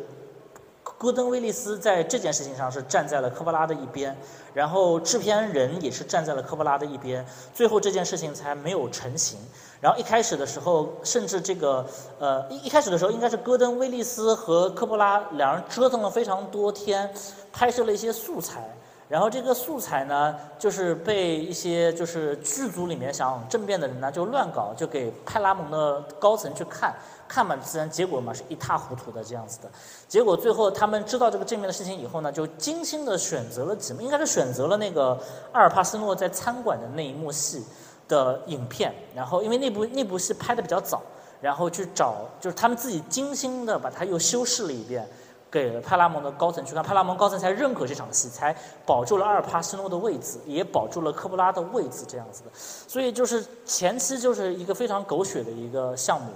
[0.99, 4.13] 戈登·威利斯在这件事情上是站在了科波拉的一边，
[4.53, 9.39] 然后制片人也是站在了科波拉的一边，最后这件事情才没有成型。
[9.79, 11.85] 然后一开始的时候，甚至这个
[12.19, 17.09] 呃一一开始的时候，应该是戈登·威利斯和科波拉两人折腾了非常多天，
[17.53, 18.69] 拍摄了一些素材。
[19.09, 26.93] 然后这个素材呢，就是被一些就是剧组里面想政变的人呢就乱搞，就给派拉蒙的高层去看。
[27.27, 29.69] 看嘛，自然结果嘛是一塌糊涂的这样子的。
[30.07, 35.19] 结果最后他们知道这个正面的事情以后呢，就精心的选择了几幕，应该是选择了那个
[35.51, 37.63] 阿尔帕斯诺在餐馆的那一幕戏
[38.07, 38.93] 的影片。
[39.15, 41.01] 然后因为那部那部戏拍的比较早，
[41.39, 45.07] 然后去找就是他们自己精心的把它又修饰了一遍，
[45.51, 52.49] 给了派拉蒙的高层去看，派拉蒙高层才认可这场戏，才保住了阿尔帕斯诺的位置，也保住了科布拉的位置这样子的。
[52.53, 56.31] 所以就是前期就是一个非常狗血的一个项目。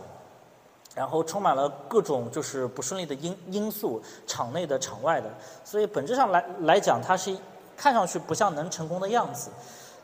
[0.96, 5.28] 然后充满了各种就是不顺利的因因素，场内的、场外的，
[5.66, 7.36] 所以本质上来来讲，它是
[7.76, 9.50] 看上去不像能成功的样子。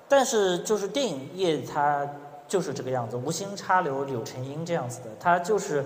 [0.07, 2.09] 但是就是电影业它
[2.47, 5.85] 就是这个样子，无心插柳柳成荫这样子的，它就是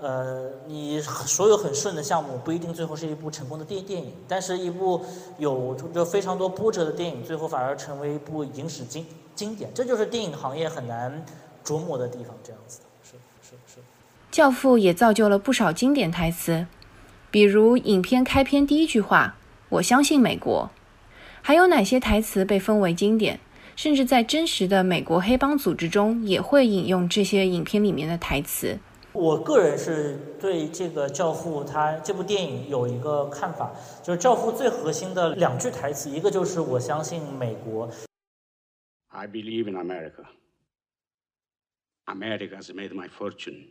[0.00, 5.04] 呃，你所有很顺的项目不一定最后是一部成功的电电影，但是一部
[5.38, 11.24] 有就非常多波折的电影，最后反而成为一部影史经经典，这就是电影行业很难
[11.64, 13.10] 琢磨的地方，这样子的，是
[13.42, 13.80] 是是。
[14.30, 16.66] 教父也造就了不少经典台词，
[17.30, 19.36] 比如影片开篇第一句话
[19.68, 20.70] “我相信美国”。
[21.42, 23.40] 还有哪些台词被封为经典？
[23.76, 28.78] 甚至在真实的美国黑帮组织中也会引用这些影片里面的台词。
[29.12, 33.72] 我个人是对这个《教父》他这部电影有一个看法，
[34.04, 37.90] 就是《教父》最核心的两句台词，一个就是“我相信美国”。
[39.08, 40.24] I believe in America.
[42.06, 43.66] America has made my fortune.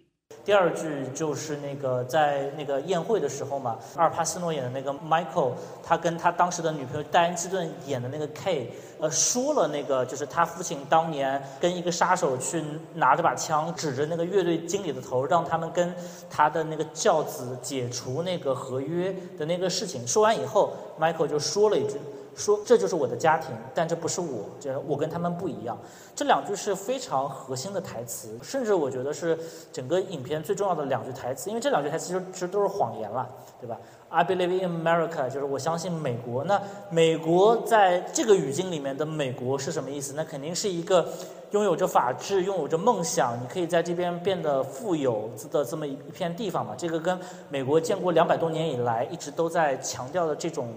[0.49, 5.51] 第二句就是那个在那个宴会的时候嘛，阿尔帕西诺演的那个 Michael，
[5.83, 12.63] 他跟他当时的女朋友戴安基顿演的那个 K，呃，说了那个就是他父亲当年跟一个杀手去
[12.95, 15.93] 拿着把枪指着那个乐队经理的头，让他们跟
[16.31, 20.07] 他的那个教子解除那个合约的那个事情。
[20.07, 21.99] 说完以后，Michael 就说了一句。
[22.39, 25.77] 说这就是我的家庭，但这不是我，就是我跟他们不一样。
[26.15, 29.37] 这两句是非常核心的台词，甚至我觉得是
[29.73, 33.27] 整个影片最重要的两句台词，因为这两句台词其实其实都是谎言了，
[33.59, 36.43] 对吧？I believe in America，就是我相信美国。
[36.45, 40.13] 那美国在这个语境里面的美国是什么意思？
[40.15, 41.07] 那肯定是一个
[41.51, 46.73] 拥有着法治、拥有着梦想，你可以在这边变得富有的这么一片地方嘛。
[46.77, 50.69] 这个跟美国建国两百多年以来一直都在强调的这种。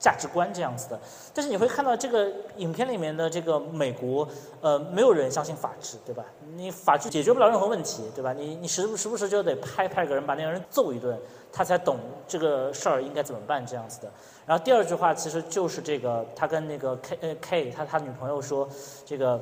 [0.00, 0.98] 价值观这样子的，
[1.34, 4.26] 但是你会看到这个影片里面的这个美国，
[4.62, 6.24] 呃，没有人相信法治，对吧？
[6.54, 8.32] 你法治解决不了任何问题，对吧？
[8.32, 11.20] 你你时不时不时就得拍拍个人，把那个人揍一顿，
[11.52, 14.10] 他才懂这个事儿应该怎么办这样子的。
[14.46, 18.66] 然后第二句话其实就是这个，他跟那个 K 呃 K 他他女朋友说
[19.04, 19.38] 这个。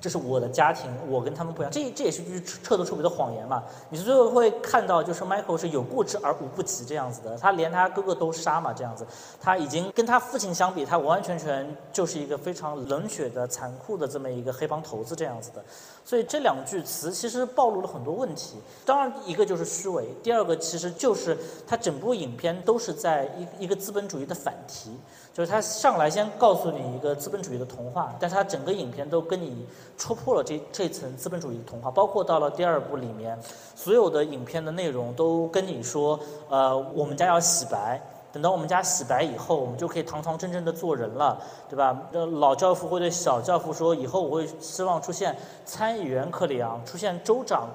[0.00, 1.70] 这是我的家庭，我跟他们不一样。
[1.70, 3.62] 这这也是句彻头彻尾的谎言嘛？
[3.90, 7.36] 你最后会看到，就是 Michael 是有过之而无不及这样子的。
[7.38, 9.06] 他连他哥哥都杀嘛，这样子。
[9.40, 15.62] 他已经跟他父亲相比，他完完全全就是一个非常冷血的、残酷的这么一个黑帮头子这样子的。
[16.02, 18.56] 所以这两句词其实暴露了很多问题。
[18.86, 21.36] 当然，一个就是虚伪，第二个其实就是
[21.66, 23.26] 他整部影片都是在
[23.58, 24.98] 一一个资本主义的反题。
[25.32, 29.64] 就是他上来先告诉你一个资本主义的童话，但他整个影片都跟你
[29.96, 33.38] 戳破了这这层资本主义的童话，包括到了第二部里面，
[33.76, 38.00] 所有的影片的内容都跟你说，呃，我们家要洗白，
[38.32, 41.96] 等到我们家洗白以后，我们就可以堂堂正正的做人了，对吧？
[42.12, 47.68] 呃，老教父会对小教父说，以后我会希望出现参议员克里昂，出现州长。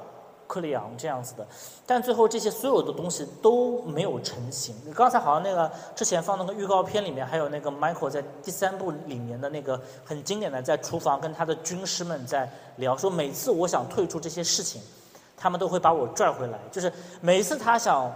[0.48, 1.48] 克里昂这样子的，
[1.86, 4.76] 但最后这些所有的东西都没有成型。
[4.86, 14.82] 你刚才好像那个之前放那个预告片里面，还有那个 Michael 在第三部里面的那个很经典的，在厨房跟他的军师们在聊，说每次我想退出这些事情，
[15.36, 18.12] 他们都会把我拽回来，就是每一次他想。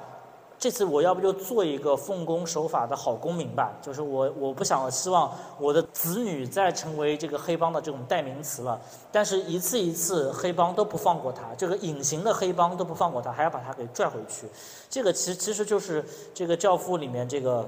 [0.59, 8.79] 这次我要不就做一个奉公守法的好公民吧，就是我我不想希望我的子女再成为这个黑帮的这种代名词了。
[9.11, 14.47] 但是一次一次黑帮都不放过他，这个隐形的黑帮都不放过他，还要把他给拽回去。
[14.89, 17.67] 这个其实其实就是这个教父里面这个。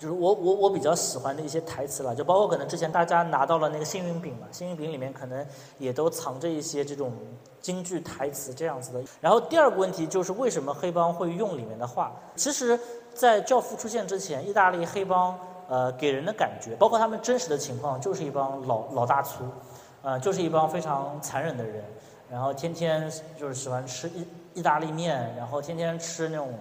[0.00, 5.44] 就是我我我比较喜欢的一些台词了，就包括可能之前大家拿到了那个幸运饼嘛，幸运饼里面可能
[5.76, 7.12] 也都藏着一些这种
[7.60, 9.02] 京剧台词这样子的。
[9.20, 12.12] 然后第二个问题就是为什么黑帮会用里面的话？
[12.36, 12.78] 其实，
[13.14, 19.44] 在教父出现之前，意大利黑帮呃给人的感觉，包括他们真实的情况，就是一帮老老大粗，
[20.02, 21.84] 呃，就是一帮非常残忍的人，
[22.30, 26.52] 然后天天就是喜欢吃意意大利面，然后天天吃那种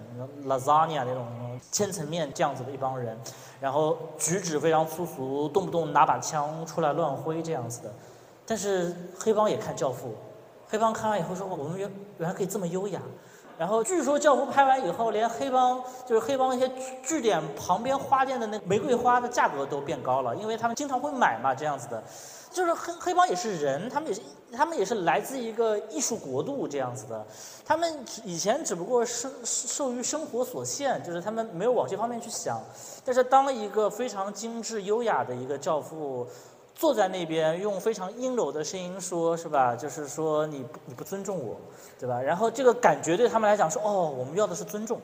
[0.46, 1.26] lasagna 那种。
[1.72, 3.18] 千层面这样子的一帮人，
[3.60, 7.92] 然后举止非常粗俗，动不动拿把枪出来乱挥这样子的。
[8.46, 10.10] 但是黑帮也看《教父》，
[10.68, 13.02] 黑帮看完以后说：“我们原原来可以这么优雅。”
[13.58, 16.72] 然后据说《教父》拍完以后，连黑帮就是黑帮一些
[17.04, 22.04] 据点旁边花店的那玫瑰花的价格都变高了，因为他们经常会买嘛这样子的。
[22.52, 27.26] 就是黑黑帮也是人，他们也是他们也是来自一个艺术国度这样子的，
[27.66, 32.60] 他们以前只不过是受于生活所限，就是他们没有往这方面去想。
[33.04, 36.28] 但是当一个非常精致优雅的一个教父
[36.78, 39.76] 坐在那边，用非常阴柔的声音说，是吧？
[39.76, 41.60] 就是说你你不尊重我，
[42.00, 42.22] 对吧？
[42.22, 45.02] 然后这个感觉对他们来讲说，哦，我们要的是尊重，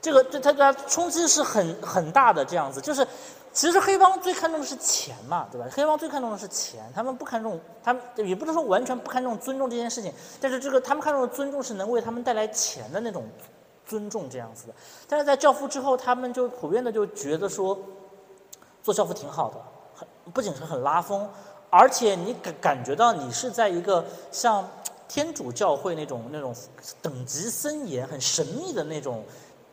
[0.00, 3.06] 这个对他他冲击是很很大的这样子，就是。
[3.50, 5.66] 其实黑帮最看重的是钱嘛，对吧？
[5.72, 13.24] 黑帮最看重的是钱，他们不看重，他们也不能说完全不看重尊重这件事情，但是这个他们看重的尊重是能为他们带来钱的那种
[13.84, 14.74] 尊重这样子的。
[15.08, 17.76] 但是在教父之后，他们就普遍的就觉得说，
[18.80, 19.56] 做教父挺好的，
[20.32, 21.28] 不仅是很拉风，
[21.70, 24.68] 而且你感感觉到你是在一个像
[25.08, 26.54] 天主教会那种那种
[27.00, 29.24] 等级森严、很神秘的那种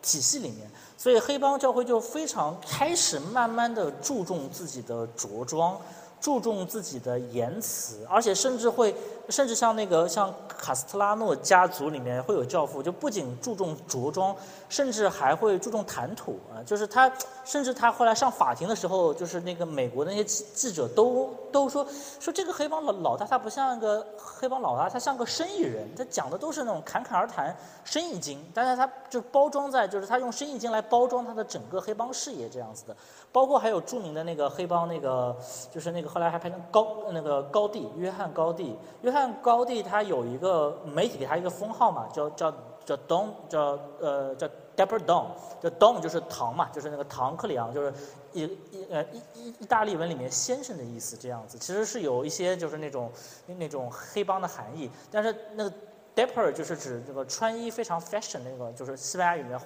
[0.02, 0.70] 体系里面。
[0.98, 5.78] 所以黑帮教会就非常开始慢慢的注重自己的着装，
[6.22, 8.96] 注重自己的言辞，而且甚至会
[9.30, 14.36] 甚至像那个像卡斯特拉诺家族里面会有教父，就不仅注重着装，
[14.70, 16.62] 甚至还会注重谈吐啊。
[16.64, 17.12] 就是他，
[17.44, 21.86] 甚至他后来上法庭的时候，就是那个美国那些记记者都都说
[22.20, 32.96] 说这个黑帮老老大，他不像个黑帮老大，他像个生意人，他讲的都是那种侃侃而谈生意经，但是他就包装在就是他用生意经来包装他的整个黑帮事业这样子的。
[33.36, 35.36] 包括还有著名的那个黑帮那个，
[35.70, 42.50] 就是那个后来还拍成高那个高地约翰高地，约翰高地他有一个媒体给他一个封号嘛，叫叫
[42.86, 45.26] 叫 Don 叫呃叫 Depper Don，
[45.62, 47.94] 叫 Don 就是唐嘛，就是那个唐克里昂，就是
[48.32, 53.12] 一一呃意意意大利文里面先生的意思这样子，其实是有一些就是那种
[53.48, 55.74] 那种黑帮的含义，但是那个
[56.16, 59.60] Depper 就是指这个穿衣非常 fashion 那个，就是西班牙语里面。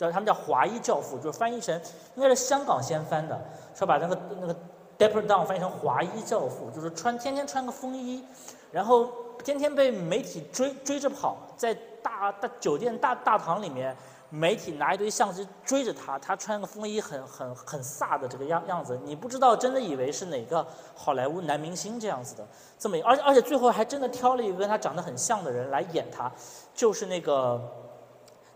[0.00, 1.78] 叫他们叫华裔教父，就是翻译成
[2.14, 3.38] 应该是香港先翻的，
[3.74, 4.56] 说把那个那个
[4.98, 8.24] Dapper Down 翻译成华裔教父，就是穿天天穿个风衣，
[8.72, 9.06] 然后
[9.44, 13.94] 天天被媒体追追着跑，在大大酒店大大堂里面，
[14.30, 22.46] 媒体拿一堆相机追着他，他穿个风衣很很很飒的这个样样子，你不知道真的以为是哪个好莱坞男明星这样子的，
[22.78, 26.32] 这么而且而且最后还真的挑了一个跟他长得很像的人来演他，
[26.74, 27.60] 就是那个。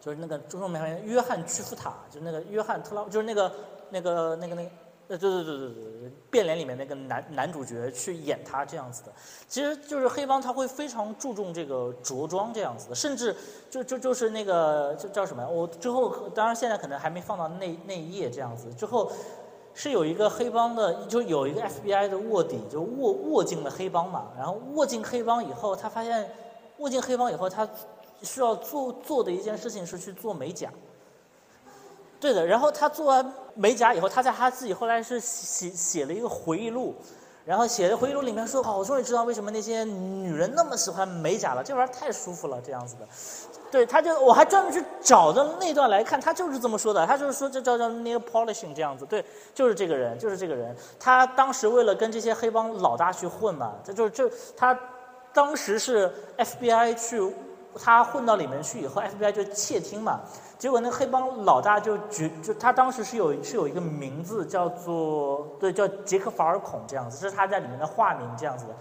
[0.04, 3.50] 就是那个中文名约翰屈服塔，就是那个约翰特拉，就是那个
[3.88, 4.70] 那个那个那个，
[5.08, 5.68] 呃，对对对对
[6.02, 9.12] 对，变脸里面那个男男主角去演他这样子的，
[9.48, 13.34] 其实就是黑帮他会非常注重这个着装这样子的，甚至
[13.70, 15.48] 就就就是那个叫叫什么？
[15.48, 19.10] 我之后当然现在可能还没放到那那一页这样子，之后
[19.72, 26.30] 是有一个黑帮的，就有一个 FBI 的卧底，就卧卧进了黑帮嘛，然后卧进黑帮以后，他发现
[26.76, 27.66] 卧进黑帮以后他。
[28.24, 30.70] 需要做做的一件事情是去做美甲，
[32.18, 32.46] 对的。
[32.46, 36.94] 然后他做完美甲以后，他在他自己后来是写写了一个回忆录，
[37.44, 43.06] 然后写的回忆录里面说：“好，我终于知道为什么那些女人那么喜欢美甲了，这玩意儿太舒服了，这样子的。”
[43.70, 47.04] 对，他就我还专门去找的那段来看，他就是这么说的。
[47.04, 50.74] 他就是说这叫叫 nail polishing 这样子，对，就是这个人，就是这个人。
[51.00, 54.78] 他当时为了跟这些黑帮老大去混嘛，这就是就他
[55.32, 57.34] 当时是 FBI 去。
[57.76, 60.20] 他混到里面去以后，FBI 就窃听嘛，
[60.58, 68.74] 结果那黑帮老大就觉，就他当时是有是有一个名字叫做，对，叫杰克法尔孔这样子，这是他在里面的化名这样子的。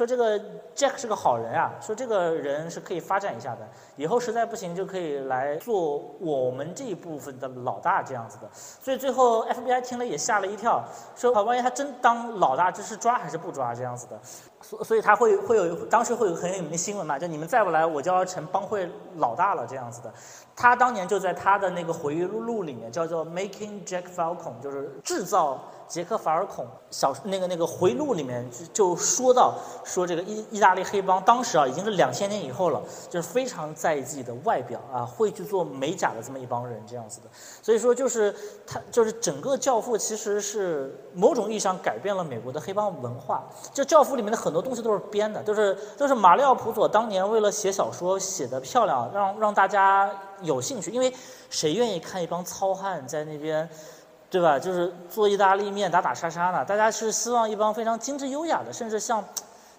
[0.00, 0.40] 说这个
[0.74, 8.48] Jack 是个好人啊，说这个人是可以发展一下的，以后实在不行就可以来做我们这一部分的老大这样子的。
[8.54, 10.82] 所以最后 FBI 听了也吓了一跳，
[11.14, 14.18] 说啊，万一他真当老大，这是抓还是不抓这样子的？
[14.62, 20.10] 所所以他会会有当时会有很有名的新闻嘛，就你们再不来，我就要成帮会老大了这样子的。
[20.56, 25.60] 他当年就在他的那个回忆录里面叫做 Making Jack Falcon，就是制造。
[25.90, 37.26] 杰克·法尔孔小那个那个回录里面就就说到说这个意意大利黑帮当时啊已经是两千年以后了，就是非常在意自己的外表啊，会去做美甲的这么一帮人这样子的。
[37.60, 38.32] 所以说就是
[38.64, 43.42] 他就是整个《教父》其实是某种意义上改变了美国的黑帮文化。
[43.74, 50.08] 就《教父》里面的很多东西都是编的，就是就是马里奥·普佐当年为了写小说写的漂亮，让让大家
[50.42, 50.92] 有兴趣。
[50.92, 51.12] 因为
[51.48, 53.68] 谁愿意看一帮糙汉在那边？
[54.30, 54.56] 对吧？
[54.56, 59.24] 就是做意大利面打打杀杀的，大家是希望一帮非常精致优雅的，甚至像，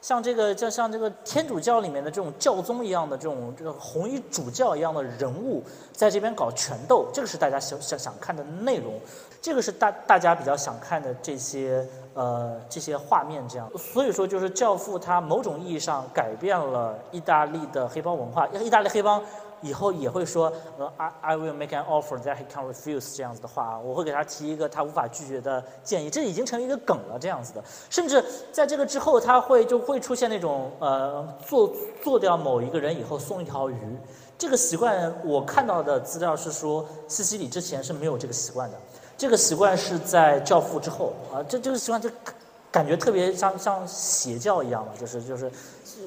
[0.01, 8.99] 像这个叫像这个天主教里面的这种教宗一样的这种这个红衣主教一样的人物，在这边搞拳斗，这个是大家想想想看的内容，
[9.41, 13.71] 这个是大大家比较想看的这些呃这些画面这样。
[13.77, 19.23] 所以说，就是《教父》它某种意义上改变了意大利的黑帮文化，意大利黑帮。
[19.61, 27.63] 以后也会说，呃，I I will make an offer that he can refuse 这样子的话，我会给他提一个他无法拒绝的建议，这已经成为一个梗了这样子的。
[27.89, 31.71] 甚至在这个之后，他会就会出现那种呃，做
[32.03, 33.97] 做掉某一个人以后送一条鱼，
[34.37, 38.77] 这个习惯我看到的资料是说，西西里之前是没有这个习惯的，
[39.17, 42.09] 这个习惯是在教父之后啊，这这个习惯就。
[42.73, 45.51] 感觉特别像像邪教一样嘛，就是就是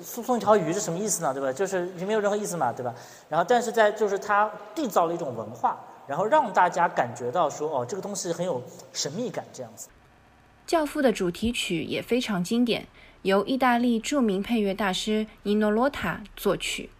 [0.02, 1.32] 送送一条鱼是什么意思呢？
[1.32, 1.52] 对吧？
[1.52, 2.94] 就是没有任何意思嘛，对吧？
[3.28, 8.62] 然后但是在就是他缔造了一种文化，然后让大家感觉到说哦，这个东西很有
[8.92, 9.88] 神秘感这样子。
[10.66, 12.86] 教父的主题曲也非常经典，
[13.22, 16.90] 由意大利著名配乐大师尼诺罗塔作曲，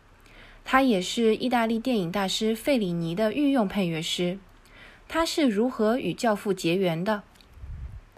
[0.65, 4.39] 他也是意大利电影大师费里尼的御用配乐师。
[5.09, 7.23] 他是如何与教父结缘的？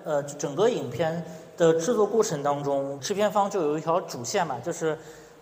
[0.04, 1.24] 呃，整个影片
[1.57, 4.96] 的制作过程当中，制片方就有一条主线嘛，就是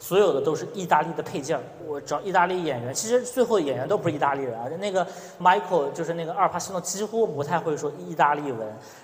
[0.04, 1.58] 所有的都是意大利的配件。
[1.88, 4.68] 我找意大利演员，其实最后演员都不是意大利人啊。
[4.78, 5.06] 那个
[5.40, 8.60] Michael 就是那个阿尔帕西诺，几乎不太会说意大利文。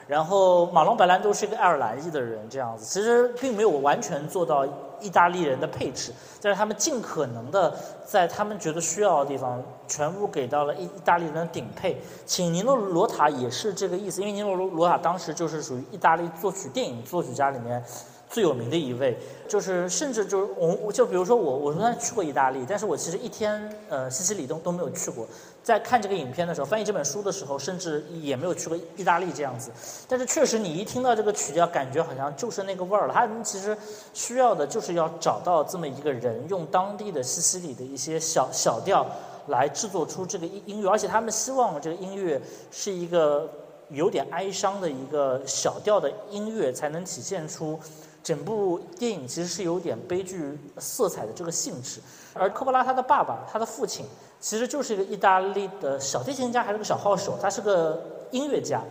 [0.07, 4.66] 然后马龙白兰度是一个爱尔兰裔的人，这样子其实并没有完全做到
[5.01, 7.74] 意大利人的配置，但是他们尽可能的
[8.05, 11.98] 在他们觉得需要的地方，全部给到了意意大利人的顶配。
[12.26, 17.82] 请尼诺罗塔也是这个意思，因为尼诺罗罗塔当时就是属于意大利作曲电影作曲家里面。
[18.31, 19.18] 最有名的一位，
[19.49, 25.26] 就是甚至就是我，就比如说我，我虽然去过意大利，但是我其实一天呃西西里都都没有去过。
[25.64, 29.72] 在看这个影片的时候，翻译这本书的时候，甚至也没有去过意大利这样子。
[30.09, 33.12] 但是确实，你一听到这个曲调，感觉好像就是那个味儿了。
[33.12, 33.76] 他们其实
[34.14, 39.05] 需要的就是要找到这么一个人，用当地的西西里的一些小小调
[39.49, 43.51] 来制作出这个音音乐，而且他们希望这个音乐是一个
[43.89, 47.78] 有点哀伤的一个小调的音乐，才能体现出。
[48.22, 52.00] 整部电影其实是有点悲剧色彩的这个性质，
[52.34, 54.04] 而科波拉他的爸爸，他的父亲，
[54.40, 58.82] 其实就是一个意大利的小提琴家，还是个小号手，他是个音乐家，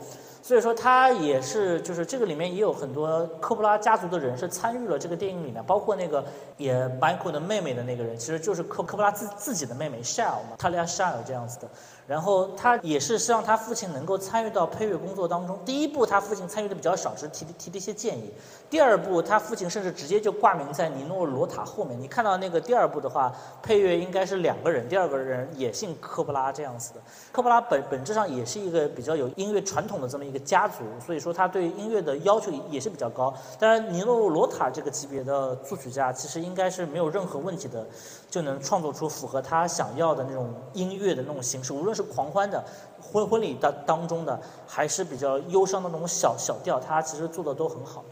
[0.42, 6.26] 所以说他也是，就是这个里面也有很多科波拉家族的人是参与了这个电影里面，包括那个
[6.58, 11.70] 演 Michael 的妹妹的那个人，其实就是科科波拉自自己的妹妹 Shell 嘛，塔利亚 Shell 这样子的。
[12.10, 15.60] 然后他也是希望他父亲能够参与到配乐工作当中。
[15.64, 18.34] 第一部他父亲参与的比较少，只是提提的一些建议。
[18.68, 22.02] 第二部他父亲甚至直接就挂名在尼诺罗塔后面。
[22.02, 23.32] 你看到那个第二部的话，
[23.62, 27.00] 配乐应该是两个人，第二个人也姓科布拉这样子的。
[27.32, 33.32] 科布拉本本质上也是一个比较有音乐传统的这么一个家族，所以说他对音乐的要求也是比较高。
[33.60, 37.86] 当然，尼诺罗塔这个级别的作曲家其实应该是没有任何问题的。
[38.30, 42.64] 就能创作出符合他想要的那种音乐的那种形式，无论是狂欢的
[43.02, 48.04] 婚婚礼当当中的，还是比较忧伤的那种小小调，他其实做的都很好。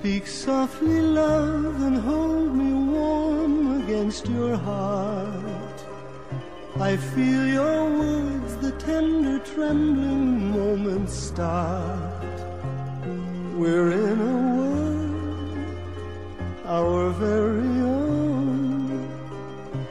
[0.00, 5.78] Speak softly, love, and hold me warm against your heart.
[6.80, 12.40] I feel your words, the tender, trembling moments start.
[13.54, 15.66] We're in a world,
[16.64, 19.06] our very own,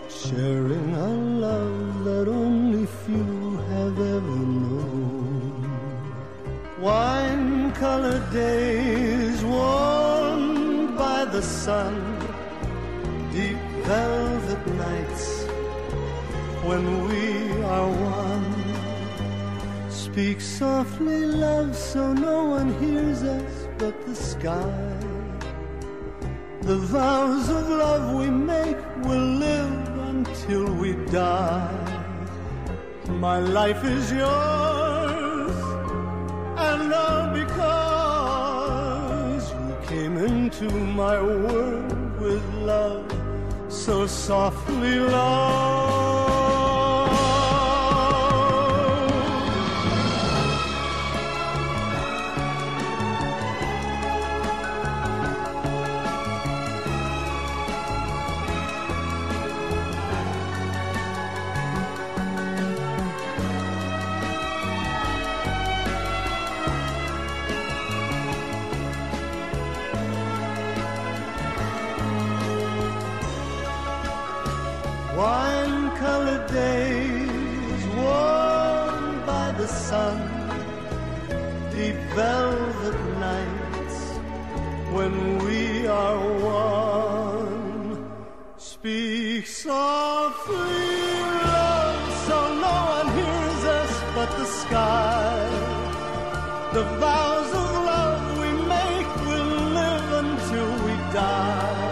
[0.10, 1.10] sharing a
[1.48, 5.70] love that only few have ever known.
[6.82, 8.79] Wine colored days
[11.70, 11.98] sun,
[13.32, 15.26] deep velvet nights
[16.68, 17.26] when we
[17.76, 18.50] are one.
[20.06, 24.82] Speak softly, love, so no one hears us but the sky.
[26.70, 29.82] The vows of love we make will live
[30.14, 30.92] until we
[31.22, 31.86] die.
[33.28, 35.58] My life is yours,
[36.72, 37.29] and all
[40.50, 43.06] into my world with love
[43.70, 45.99] so softly, love.
[89.40, 91.00] Speak softly,
[91.48, 95.48] love, so no one hears us but the sky.
[96.74, 101.88] The vows of love we make will live until we die.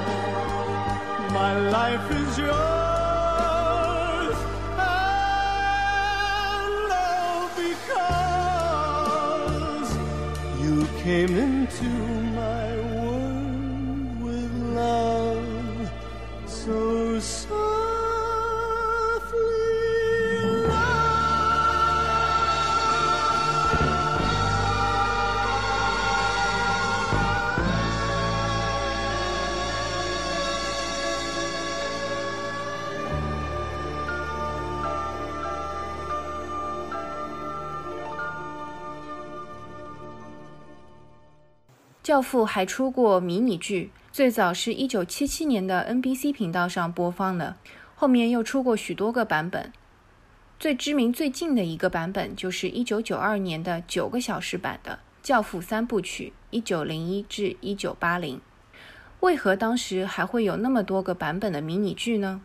[1.31, 4.35] My life is yours,
[4.77, 9.89] and all because
[10.61, 11.89] you came into
[42.07, 47.57] 教父还出过迷你剧《最早是一九七七年的 NBC 频道上播放的，
[47.95, 49.73] 后面又出过许多个版本。
[50.57, 58.39] 最知名、最近的一个版本就是一九九二年的九个小时版的《教父》三部曲（一九零一至一九八零）。
[59.19, 62.39] 为何当时还会有那么多个版本的迷你剧呢？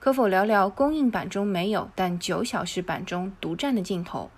[0.00, 4.28] 可否聊聊公映版中没有，但九小时版中独占的镜头？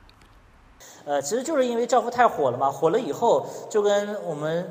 [1.04, 4.68] 呃，其实就是因为《教父》太火了嘛，火了以后就跟我们。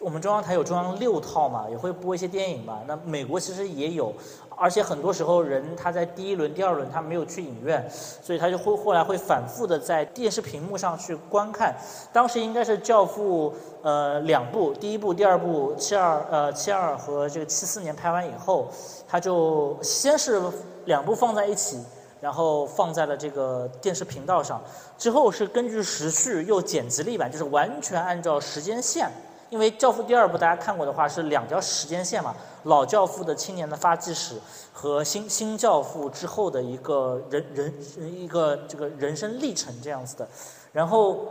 [0.00, 2.80] 我们中央台有中央六套嘛，也会播一些电影嘛。
[2.84, 4.12] 那美国其实也有，
[4.56, 11.74] 而且很多时候人他在第一轮、第二轮他没有去影院，所以他就会后来会反复的在电视屏幕上去观看。
[12.12, 13.50] 当时应该是《教父》
[13.82, 18.66] 呃两部，第一部、第二部七二呃七二和这个七四年拍完以后，
[19.06, 20.42] 他就先是
[20.86, 21.78] 两部放在一起，
[22.24, 24.58] 然后放在了这个电视频道上，
[24.96, 29.10] 之后是根据时序又剪辑了一版，就是完全按照时间线。
[29.50, 34.36] 因为《教父》第二部大家看过的话是两条时间线嘛，老教父的青年的发迹史
[34.72, 37.74] 和新新教父之后的一个人人
[38.18, 40.26] 一个这个人生历程这样子的，
[40.72, 41.26] 然后，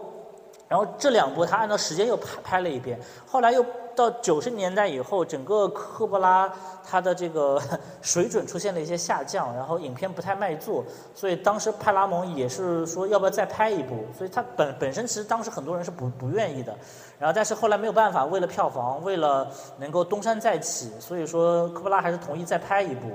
[0.67, 3.65] 然后这两部他按照时间又拍拍了一遍，后来又。
[3.95, 6.51] 到九十年代以后，整个科波拉
[6.83, 7.61] 它的这个
[8.01, 10.83] 水准出现了一些下降，然后影片不太卖座，
[11.15, 16.75] 所以当时派拉蒙也是说要不要再拍一部，所以他本本身其实当时很多人是不不愿意的，
[17.19, 23.07] 然后但是后来没有办法，为了票房，为了能够东山再起，所以说科波拉还是同意再拍一部。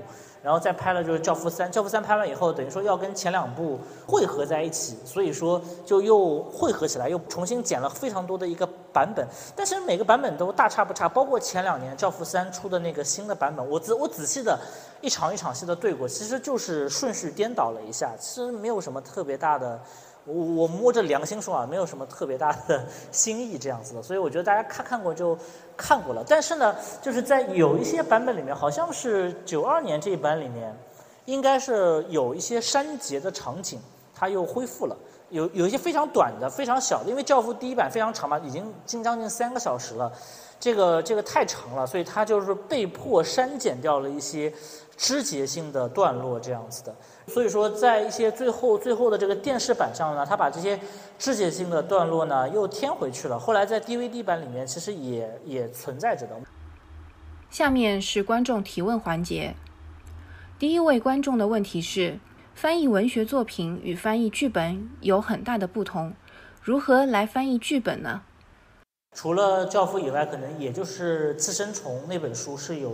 [0.42, 9.26] 然后再拍了就是《教父三》，《教父三》拍完以后，等于说要跟前两部汇合在一起，所以说就又汇合起来，又重新剪了非常多的一个版本。
[9.56, 14.58] 但是每个版本都大差不差，包括前两年《教父三》出的那个新的版本，我仔我仔细的
[15.00, 19.80] 一场一场戏的对过，其实就是顺序颠倒了一下，其实没有什么特别大的。
[20.24, 25.36] 我我摸着良心说啊，没有什么特别大的 新意这样子的，所以我觉得大家看看过就
[25.78, 26.22] 看过了。
[26.28, 30.76] 但是呢，就是在有一些版本里面，好像是九二年这一版里面，
[31.24, 33.80] 应该是有一些删节的场景，
[34.14, 34.96] 它又恢复了。
[35.30, 40.10] 有有一些非常短的、非常小的，因为《教父》第一版非常长嘛，已经近将近三个小时了，
[40.58, 44.50] 这个这个太长了，所以它就是被迫删减掉了一些
[44.98, 46.94] 枝节性的段落这样子的。
[47.28, 50.78] 所以说，在一些最后最后的这个电视版上呢，他把这些
[51.18, 53.38] 肢节性的段落呢又添回去了。
[53.38, 56.34] 后来在 DVD 版里面，其实也也存在着的。
[57.48, 59.54] 下面是观众提问环节。
[60.58, 62.18] 第一位观众的问题是：
[62.54, 66.12] 翻译文学作品与翻译剧本有很大的不同，
[66.60, 68.22] 如何来翻译剧本呢？
[69.16, 72.92] 除了《教父》以外，可能也就是《寄生虫》那本书是有。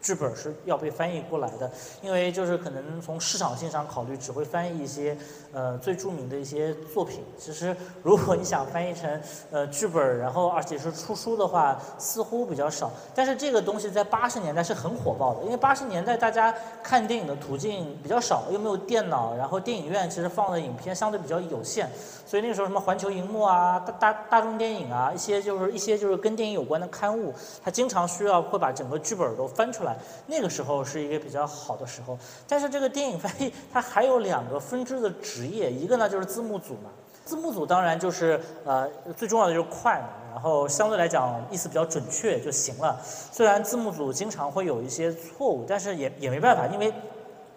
[0.00, 1.70] 剧本是要被翻译过来的，
[2.02, 5.16] 因为就是可能从市场性上考虑，只会翻译一些
[5.52, 7.24] 呃最著名的一些作品。
[7.36, 9.20] 其实如果你想翻译成
[9.50, 12.90] 呃剧本，然后而且是出书的话，似乎比较少。
[13.14, 21.90] 但是这个东西在八十年代是很火爆的，因为八十年代大家看电影的途径比较少，又没有电脑，然后电影院其实放的影片相对比较有限，
[22.24, 27.34] 所以那个时候什么环球银幕啊、大大大众电影啊，一些就是一些就是跟电影有关的刊物，
[27.64, 29.87] 它经常需要会把整个剧本都翻出来。
[30.26, 36.90] 那个时候是一个比较好的时候，但是这个电影翻译它还有两个分支的职业，一个呢就是字幕组嘛，
[37.24, 43.00] 字幕组当然就是呃最重要的就是快嘛，然后相对来讲意思比较准确就行了。
[43.04, 46.90] 虽然字幕组经常会有一些错误，但是也也没办法，因为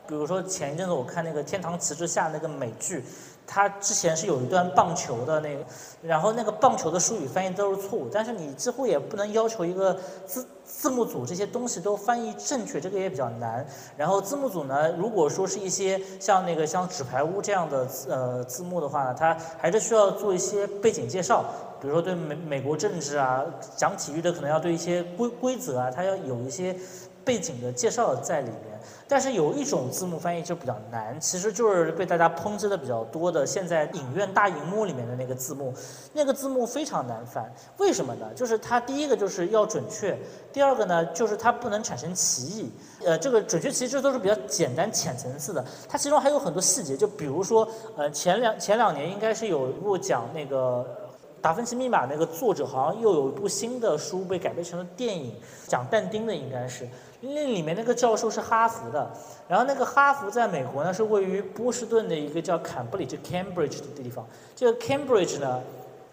[0.07, 3.03] 比如说前一阵子我看那个《天堂旗帜下》那个美剧。
[3.45, 5.63] 他之前是有一段棒球的那个，
[6.01, 9.93] 然后那个棒球的术语翻译都是错误，但是你几乎也不能要求一个
[10.25, 13.65] 字字幕组这些东西都翻译正确，这个也比较难。
[13.97, 21.43] 然后字幕组呢，如果说是一些像那个像纸牌屋这样的呃字幕的话呢，它还是需要做一些背景介绍，
[21.81, 23.43] 比如说对美美国政治啊，
[23.75, 26.73] 讲体育的可能要对一些规规则啊，它要有一些
[27.25, 28.70] 背景的介绍在里面。
[29.11, 35.73] 但是有一种字幕翻译就比较难，其实就是被大家抨击的比较多的，现在影院大荧幕里面的那个字幕，
[36.13, 37.53] 那个字幕非常难翻。
[37.75, 38.25] 为什么呢？
[38.33, 40.17] 就是它第一个就是要准确，
[40.53, 42.71] 第二个呢就是它不能产生歧义。
[43.05, 50.87] 呃，这个准确其实都是比较简单浅层次的，它其中还有很多细节，就比如说，呃，前两前两年应该是有一部讲那个
[51.41, 55.35] 达芬奇密码那个作者好像又有一部新的书被改编成了电影，
[55.67, 56.87] 讲但丁的应该是。
[57.21, 59.11] 那里面那个教授是哈佛的，
[59.47, 64.25] 然后那个哈佛在美国呢是位于波士顿的一个叫坎布里就 Cambridge 的地方。
[64.55, 65.61] 这个 Cambridge 呢，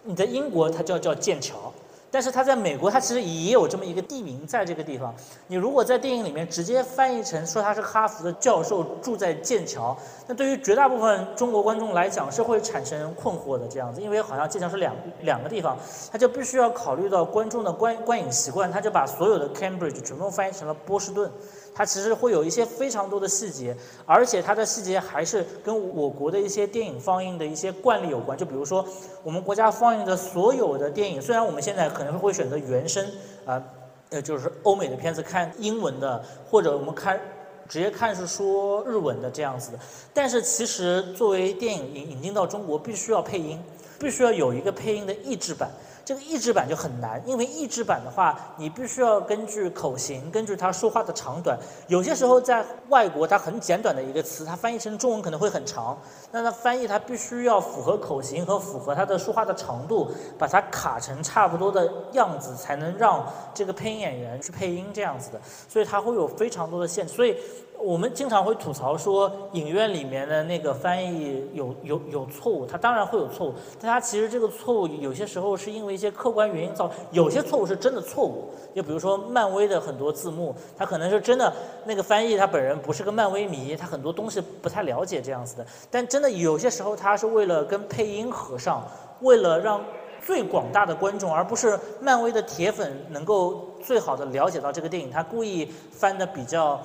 [0.03, 1.73] 你在英国它叫叫剑桥，
[2.11, 5.13] 但是它在美国，它其实也有这么一个地名在这个地方。
[5.47, 9.95] 你如果在电影里面直接翻译成说他是哈佛的教授住在剑桥，
[10.27, 15.77] 那对于绝大部分中国观众来讲是会产生困惑的这样子，因为好像剑桥是两两个地方，
[16.11, 21.31] 他就必须要考虑到观众的观观影习惯，他就把所有的 Cambridge 全部翻译成了波士顿。
[21.73, 28.37] 它其实会有一些非常多的细节，而且它的细节还是跟我国的一些电影放映的一些惯例有关。
[28.37, 28.85] 就比如说，
[29.23, 33.05] 我们国家放映的所有的电影，虽然我们现在可能会选择原声
[33.45, 33.63] 啊，
[34.09, 37.19] 呃，就是欧美的片子看英文的，或者我们看
[37.67, 39.79] 直接看是说日文的这样子的，
[40.13, 43.61] 但是其实作为电影引引进到中国，必须要配音，
[43.99, 45.69] 必须要有一个配音的译制版。
[46.09, 51.55] 这个译制版就很难，因为译制版的话，你必须要根据口型，根据他说话的长短，
[51.87, 55.95] 有些时候在外国，它很简短的一个词，它翻译成中文可能会很长，
[56.31, 67.37] 那它翻译它必须要符合口型和符合它的说话的长度，把它卡成差不多的样子，才能让这个配音演员去配音这样子的，所以它会有非常多的限制，所以。
[67.81, 78.49] 我们经常会吐槽说，影院里面的那个翻译有有有错误，它当然会有错误，但它其实这个错误有些时候是因为一些客观原因造，有些错误是真的错误。
[78.75, 81.51] 就比如说漫威的很多字幕，它可能是真的
[81.85, 85.65] 那个翻译他本人不是个漫威迷，他很多东西不太了解这样子的。
[85.89, 88.85] 但真的有些时候他是为了跟配音合上，
[89.21, 89.81] 为了让
[90.21, 96.77] 最广大的观众，而不是漫威的铁粉能够最好的了解到这个电影，他故意翻的比较。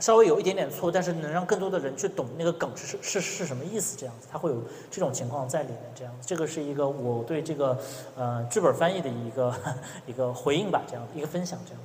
[0.00, 7.78] 稍微有一点点错，但是能让更多的人去懂那个梗是是是什么意思，这样子，它会有这种情况在里面，这样子，这个是一个我对这个
[8.16, 9.54] 呃剧本翻译的一个
[10.06, 11.80] 一个回应吧，这样一个分享，这样。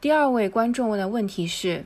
[0.00, 1.84] 第二位观众问的问题是：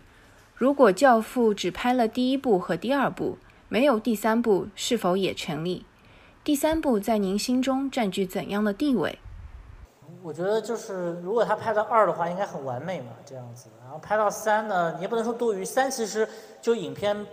[0.55, 3.39] 如果《教父》只拍了第一部和第二部，
[3.69, 5.85] 没有第三部，是否也成立？
[6.43, 9.19] 第三部在您心中占据怎样的地位？
[10.23, 13.69] 我觉得就是，如果他拍到二的话，应该很完美嘛，这样子。
[13.83, 15.65] 然后拍到三呢，你也不能说多余。
[15.65, 16.29] 三其实
[16.61, 17.27] 就影片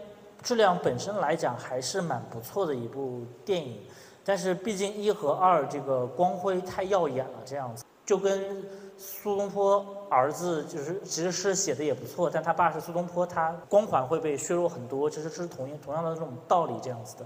[0.44, 3.82] 质量本身来讲，还是蛮不错的一部电影。
[4.24, 8.64] 但是毕竟一和二这个光辉太耀眼了，这样子就跟
[8.98, 17.26] 苏东坡儿子就是其实是写的也不错，但他爸是苏东坡，他光环会被削弱很多，其实是同同样的这种道理这样子的。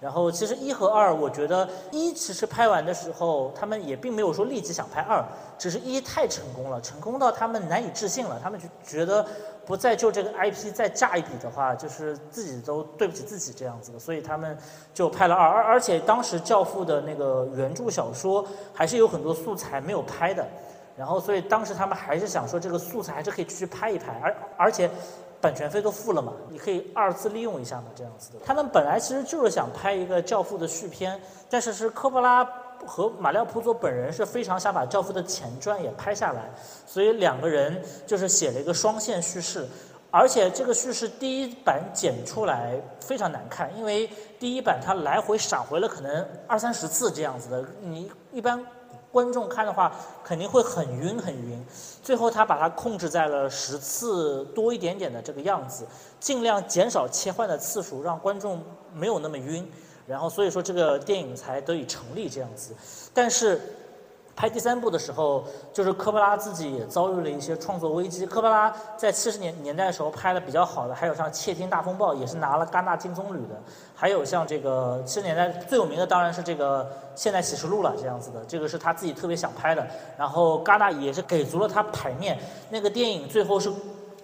[0.00, 5.24] 然后其实一和二，我觉得一其实拍完的时候，他们也并没有说立即想拍二，
[5.58, 9.26] 只是一太成功了，成功到他们难以置信了，他们就觉得
[9.66, 14.56] 不再就这个 IP 再炸一笔的话，就是自己都对不起自己这样子的，所以他们
[14.94, 20.46] 就拍了二，而而且当时《教父》的那个原著小说还是有很多素材没有拍的，
[20.96, 24.88] 然后所以当时他们还是想说这个素材还是可以继续拍一拍，而而且。
[25.40, 28.38] 版权费都付了嘛，你可以二次利用一下嘛，这样子的。
[28.44, 32.44] 他们本来其实就是想拍一个《教父》的续篇，但是是科波拉
[32.84, 36.50] 和马里奥·普佐本人是非常想把《教父》的前传也拍下来，
[36.86, 39.66] 所以两个人就是写了一个双线叙事，
[40.10, 48.60] 而且这个叙事第一版剪出来非常难看，因为第一版它来回闪回了可能二三十次这样子的，你一般。
[49.10, 51.64] 观众看的话肯定会很晕很晕，
[52.02, 55.86] 最后他把它控制在了十次多一点点的这个样子，
[56.20, 58.62] 尽量减少切换的次数，让观众
[58.94, 59.70] 没有那么晕，
[60.06, 62.74] 然后所以说这个电影才得以成立这样子，
[63.12, 63.60] 但是。
[64.38, 68.24] 拍第三部的时候，就是科波拉自己也遭遇了一些创作危机。
[68.24, 73.60] 科波拉在七十年年代的时候拍的比较好的，还有像《窃听大风暴》，也是拿了戛纳金棕榈的。
[73.96, 76.84] 还有像这个七十年代最有名的，当然是这个
[77.16, 78.40] 《现代启示录》了，这样子的。
[78.46, 79.84] 这个是他自己特别想拍的，
[80.16, 82.38] 然后戛纳也是给足了他排面。
[82.70, 83.68] 那个电影最后是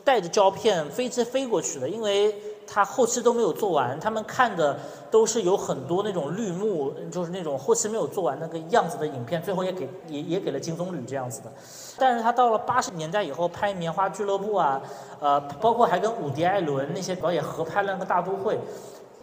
[0.05, 2.33] 带着胶片飞机飞过去的，因为。
[2.67, 4.79] 他后期都没有做完，他们看的
[5.11, 11.53] 都是有很多那种绿幕，就是那种后期没有做完那个样子的影片，最后也给也也给了金棕榈这样子的。
[11.99, 14.81] 但是他到了八十年代以后拍《棉花俱乐部》啊，
[15.21, 18.57] 呃，包括还跟伍迪·艾伦那些导演合拍了那个《大都会》，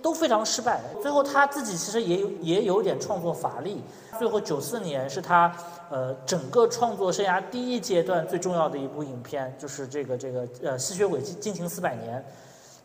[0.01, 0.79] 都非常失败。
[1.01, 3.83] 最后他自己其实也有也有点创作乏力。
[4.17, 5.51] 最后九四年是他
[5.89, 12.19] 呃整个创作生涯第一阶段最重要的一部影片，就是这个这个呃《吸血鬼进进行四百年》。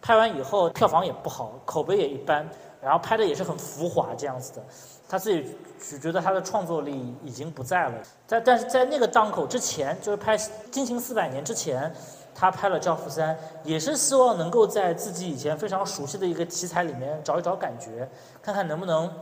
[0.06, 2.48] 拍完以后票房也不好，口碑也一般，
[2.80, 4.64] 然后拍的也是很浮华这样子的，
[5.08, 7.94] 他自己只觉得他的创作力已经不在了。
[8.24, 10.38] 在但是在那个档口之前，就是拍
[10.70, 11.92] 《惊情四百年》之前，
[12.36, 13.34] 他拍了《教父三》，
[13.64, 18.08] 也是希望能够在自己以前非常熟悉的一个题材里面找一找感觉，
[18.40, 19.12] 看看能不能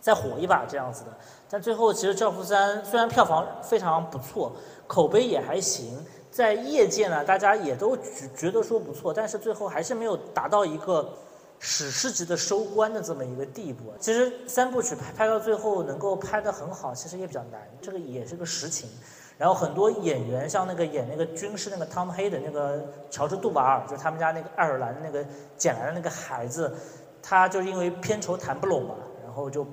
[0.00, 1.10] 再火一把这样子的。
[1.50, 4.50] 但最后其实《教父三》虽然票房非常不错，
[4.86, 6.02] 口碑也还行。
[6.34, 11.08] 在业界呢，大家也都觉觉得说不错，但是最后还是没有达到一个
[11.60, 13.92] 史诗级的收官的这么一个地步。
[14.00, 18.90] 其实三部曲拍拍到最后能够拍得很好，其实也比较难，这个也是个实情。
[19.38, 25.24] 然后很多演员，像那个演那个军师那个汤姆黑的那个乔治杜瓦尔，就是他们家那个爱尔兰那个
[25.56, 26.74] 捡来的那个孩子，
[27.22, 29.64] 他就是因为片酬谈不拢嘛，然后就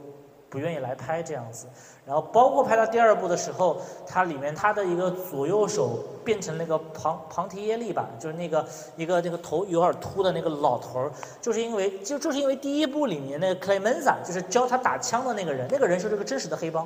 [0.48, 1.66] 不愿意来拍这样子。
[2.12, 16.86] 然后包括拍到第二部的时候，它里面他的一个左右手变成那个庞庞提耶利吧，就是那个一个那个头有点秃的那个老头儿，就是因为就就是因为第一部里面那个克莱门萨，就是教他打枪的那个人，那个人是这个真实的黑帮。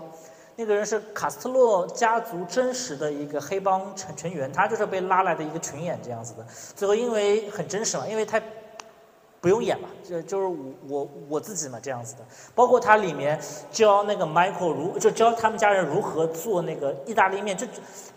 [0.58, 6.46] 那个人是卡斯特洛家族真实的一个黑帮成成员，他就是被拉来的一个群演这样子的。
[6.76, 8.40] 最后因为很真实嘛，因为他
[9.46, 12.22] 不用演嘛，就就是我我我自己嘛这样子的。
[12.56, 13.40] 包括它里面
[13.70, 17.68] 教那个 Michael 如就教他们家人如何做那个意大利面，就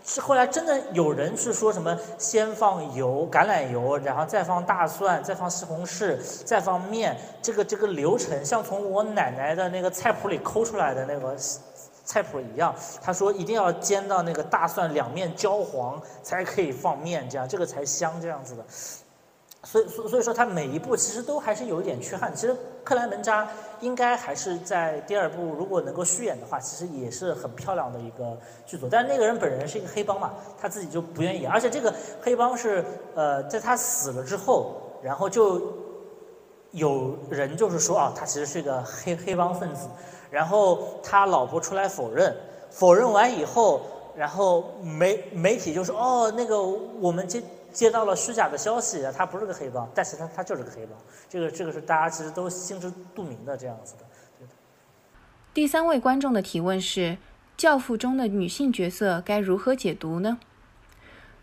[0.03, 11.37] 是后来真的有人是说什么先放油橄榄油，然后再放大蒜，再放西红柿，再放面，这个这个流程像从我奶奶的那个菜谱里抠出来的那个。
[12.05, 12.73] 菜谱一样，
[13.03, 18.65] 他说一定要煎到那个大蒜两面焦黄才可以放面，这样这个才香，这样子的。
[19.63, 22.33] 所以，所所以说他每一步其实都还是有一点缺憾。
[22.33, 23.47] 其实克莱门扎
[23.81, 28.87] 应该还是在第二部如果能够续演的话，其实也是很漂亮的一个剧组。
[28.89, 31.45] 但那个人本人是一个黑帮嘛，他自己就不愿意。
[31.45, 32.83] 而且这个黑帮是
[33.15, 35.61] 呃，在他死了之后，然后就
[36.71, 39.87] 有人就是说啊，他其实是一个黑黑帮分子。
[40.31, 42.35] 然后他老婆出来否认，
[42.69, 43.81] 否认完以后，
[44.15, 47.41] 然后媒媒体就说：“哦，那个我们接
[47.71, 50.97] 接到了虚假的消息，他不是个黑帮，但是他他就是个黑帮。”
[51.29, 54.05] 这个这个是大家其实都心知肚明的这样子的。
[54.37, 54.53] 对的
[55.53, 57.01] 第三位观众的提问是：
[57.57, 60.39] 《教父》中的女性角色该如何解读呢？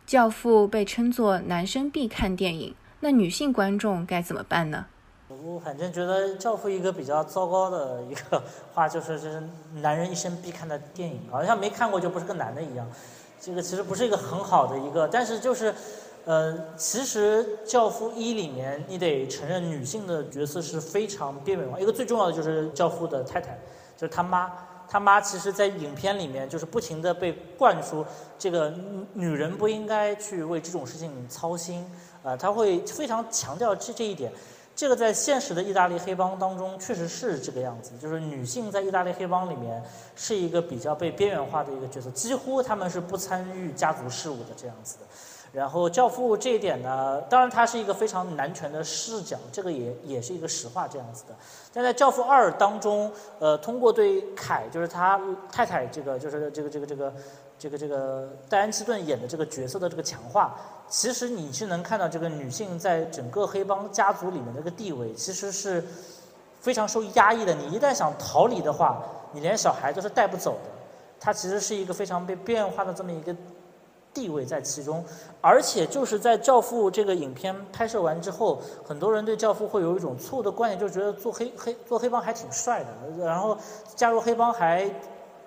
[0.11, 4.87] 《教父》被称作男生必看电影，那女性观众该怎么办呢？
[5.29, 8.41] 我反正觉得《教父》一个比较糟糕的一个
[8.73, 9.43] 话，就是就是
[9.75, 12.87] 男人一生必看的电影，好像没看过就不是个男的一样。
[13.41, 15.75] 这个其实不是一个很好的一个，但是就是，
[16.27, 21.79] 呃，其实《教父一》里面你得承认女性的角色是非常边缘化。
[21.79, 23.57] 一个最重要的就是教父的太太，
[23.97, 24.53] 就是他妈。
[24.89, 28.07] 他妈其实，在影片里面就是不停的被灌输，
[28.39, 28.73] 这个
[29.15, 31.85] 女人不应该去为这种事情操心。
[32.23, 34.31] 啊，他会非常强调这这一点。
[34.77, 39.83] 这个在现实的意大利黑帮当中确实是这个样子，就是女性在意大利黑帮里面
[40.15, 45.05] 是一个比较被边缘化的一个角色，几乎他们是不参与家族事务的这样子的。
[45.57, 51.35] 然后教父这一点呢，当然它是一个非常男权的视角，这个也也是一个实话这样子的。
[51.73, 57.13] 但在教父二当中，呃，通过对凯，就是他太太这个，就是这个这个这个。
[57.59, 60.55] 这个这个戴安·基顿演的这个角色的这个强化，
[60.91, 65.83] 其实你是能看到这个女性在整个黑帮家族里面这个地位，其实是
[66.61, 67.55] 非常受压抑的。
[67.55, 69.03] 你一旦想逃离的话，
[69.33, 70.71] 你连小孩都是带不走的。
[71.19, 73.35] 它其实是一个非常被变化的这么一个
[74.17, 75.05] 地位在其中。
[75.43, 83.59] 而且就是在《教父》这个影片拍摄完之后，很多人对《教父》会有一种错误的观念，就觉得做黑黑做黑帮还挺帅的，然后
[83.95, 84.91] 加入黑帮还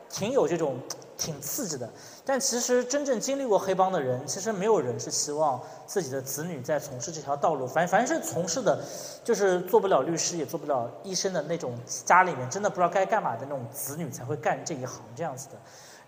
[0.07, 0.78] 挺有这种。
[1.20, 1.89] 挺刺激的，
[2.24, 7.67] 但其实真正经历过黑帮的人，其实没有人是希望自己的子女在从事这条道路。
[7.67, 8.82] 反凡是从事的，
[9.22, 15.57] 就是做不了律师也做不了医生的那种家里面真的不知道该干嘛的那种子女才会干这一行这样子的。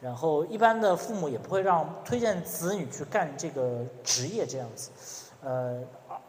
[0.02, 4.89] 然后一般的父母也不会让推荐子女去干这个职业这样子。
[5.43, 5.80] 呃，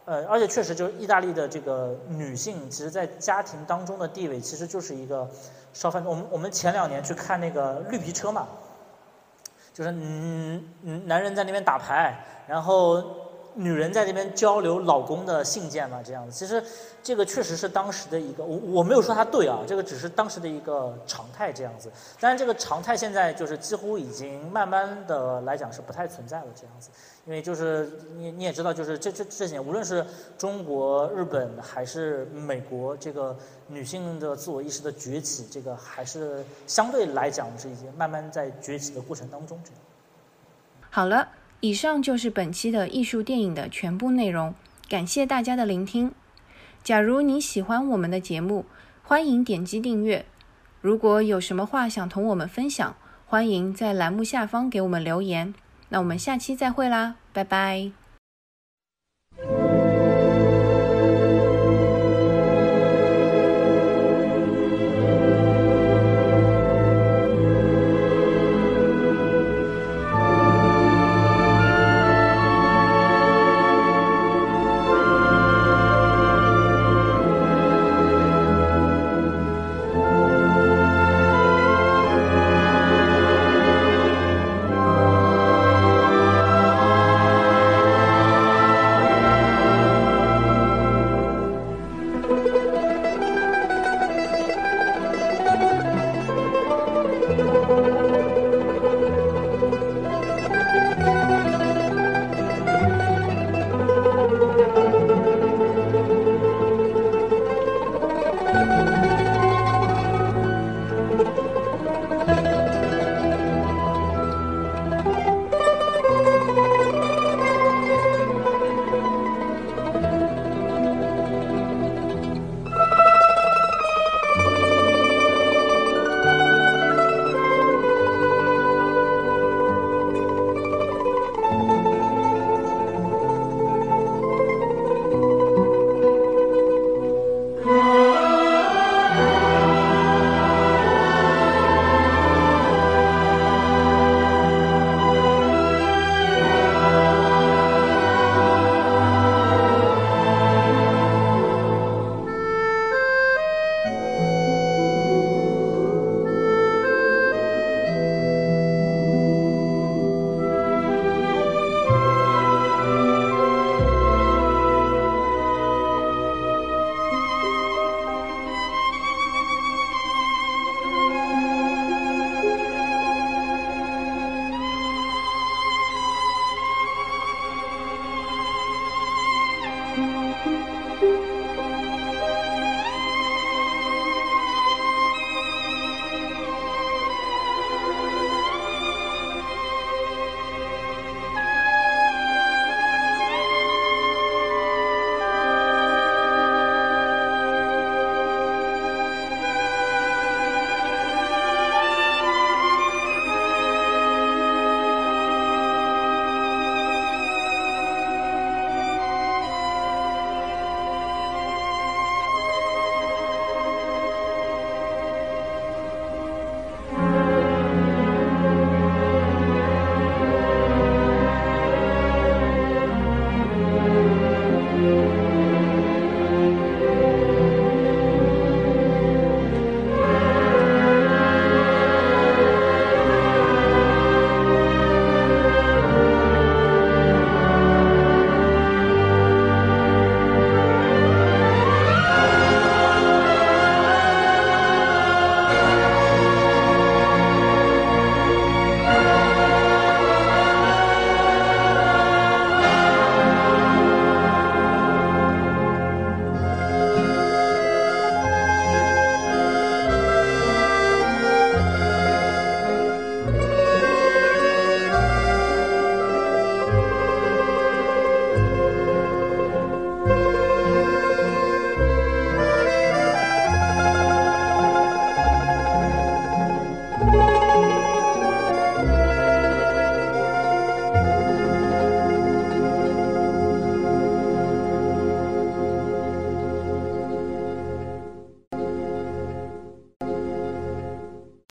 [0.05, 5.29] 呃，而且确实就是意大利的这个女性，其实在家庭当中的地位其实就是一个
[5.73, 6.05] 烧饭。
[6.05, 8.47] 我们我们前两年去看那个绿皮车嘛。
[9.75, 12.15] 就是嗯嗯，男人在那边打牌，
[12.47, 13.03] 然后
[13.55, 16.33] 女人在那边交流老公的信件嘛，这样子。
[16.33, 16.63] 其实
[17.03, 21.91] 这个确实是当时的一个，我我没有说他对啊，这个只是当时的一个常态这样子。
[22.21, 26.91] 但是这个常态现在就是几乎已经慢慢的来讲是不太存在了这样子。
[27.25, 30.05] 因为就是你你也知道，就是这这这些年，无论是
[30.37, 33.37] 中国、日本还是美国，这个
[33.69, 39.61] 女性的自我意识的崛起，这个还是相对来讲是已经慢慢在崛起的过程当中。
[39.63, 39.79] 这样。
[40.91, 41.29] 好了，
[41.65, 44.53] 以上就是本期的艺术电影的全部内容，
[44.89, 46.11] 感谢大家的聆听。
[46.83, 48.67] 假如你喜欢我们的节目，
[49.05, 50.27] 欢迎点击订阅。
[50.81, 52.97] 如果有什么话想同我们分享，
[53.27, 55.55] 欢迎在栏目下方给我们留言。
[55.91, 58.02] 那我们下期再会啦，拜拜。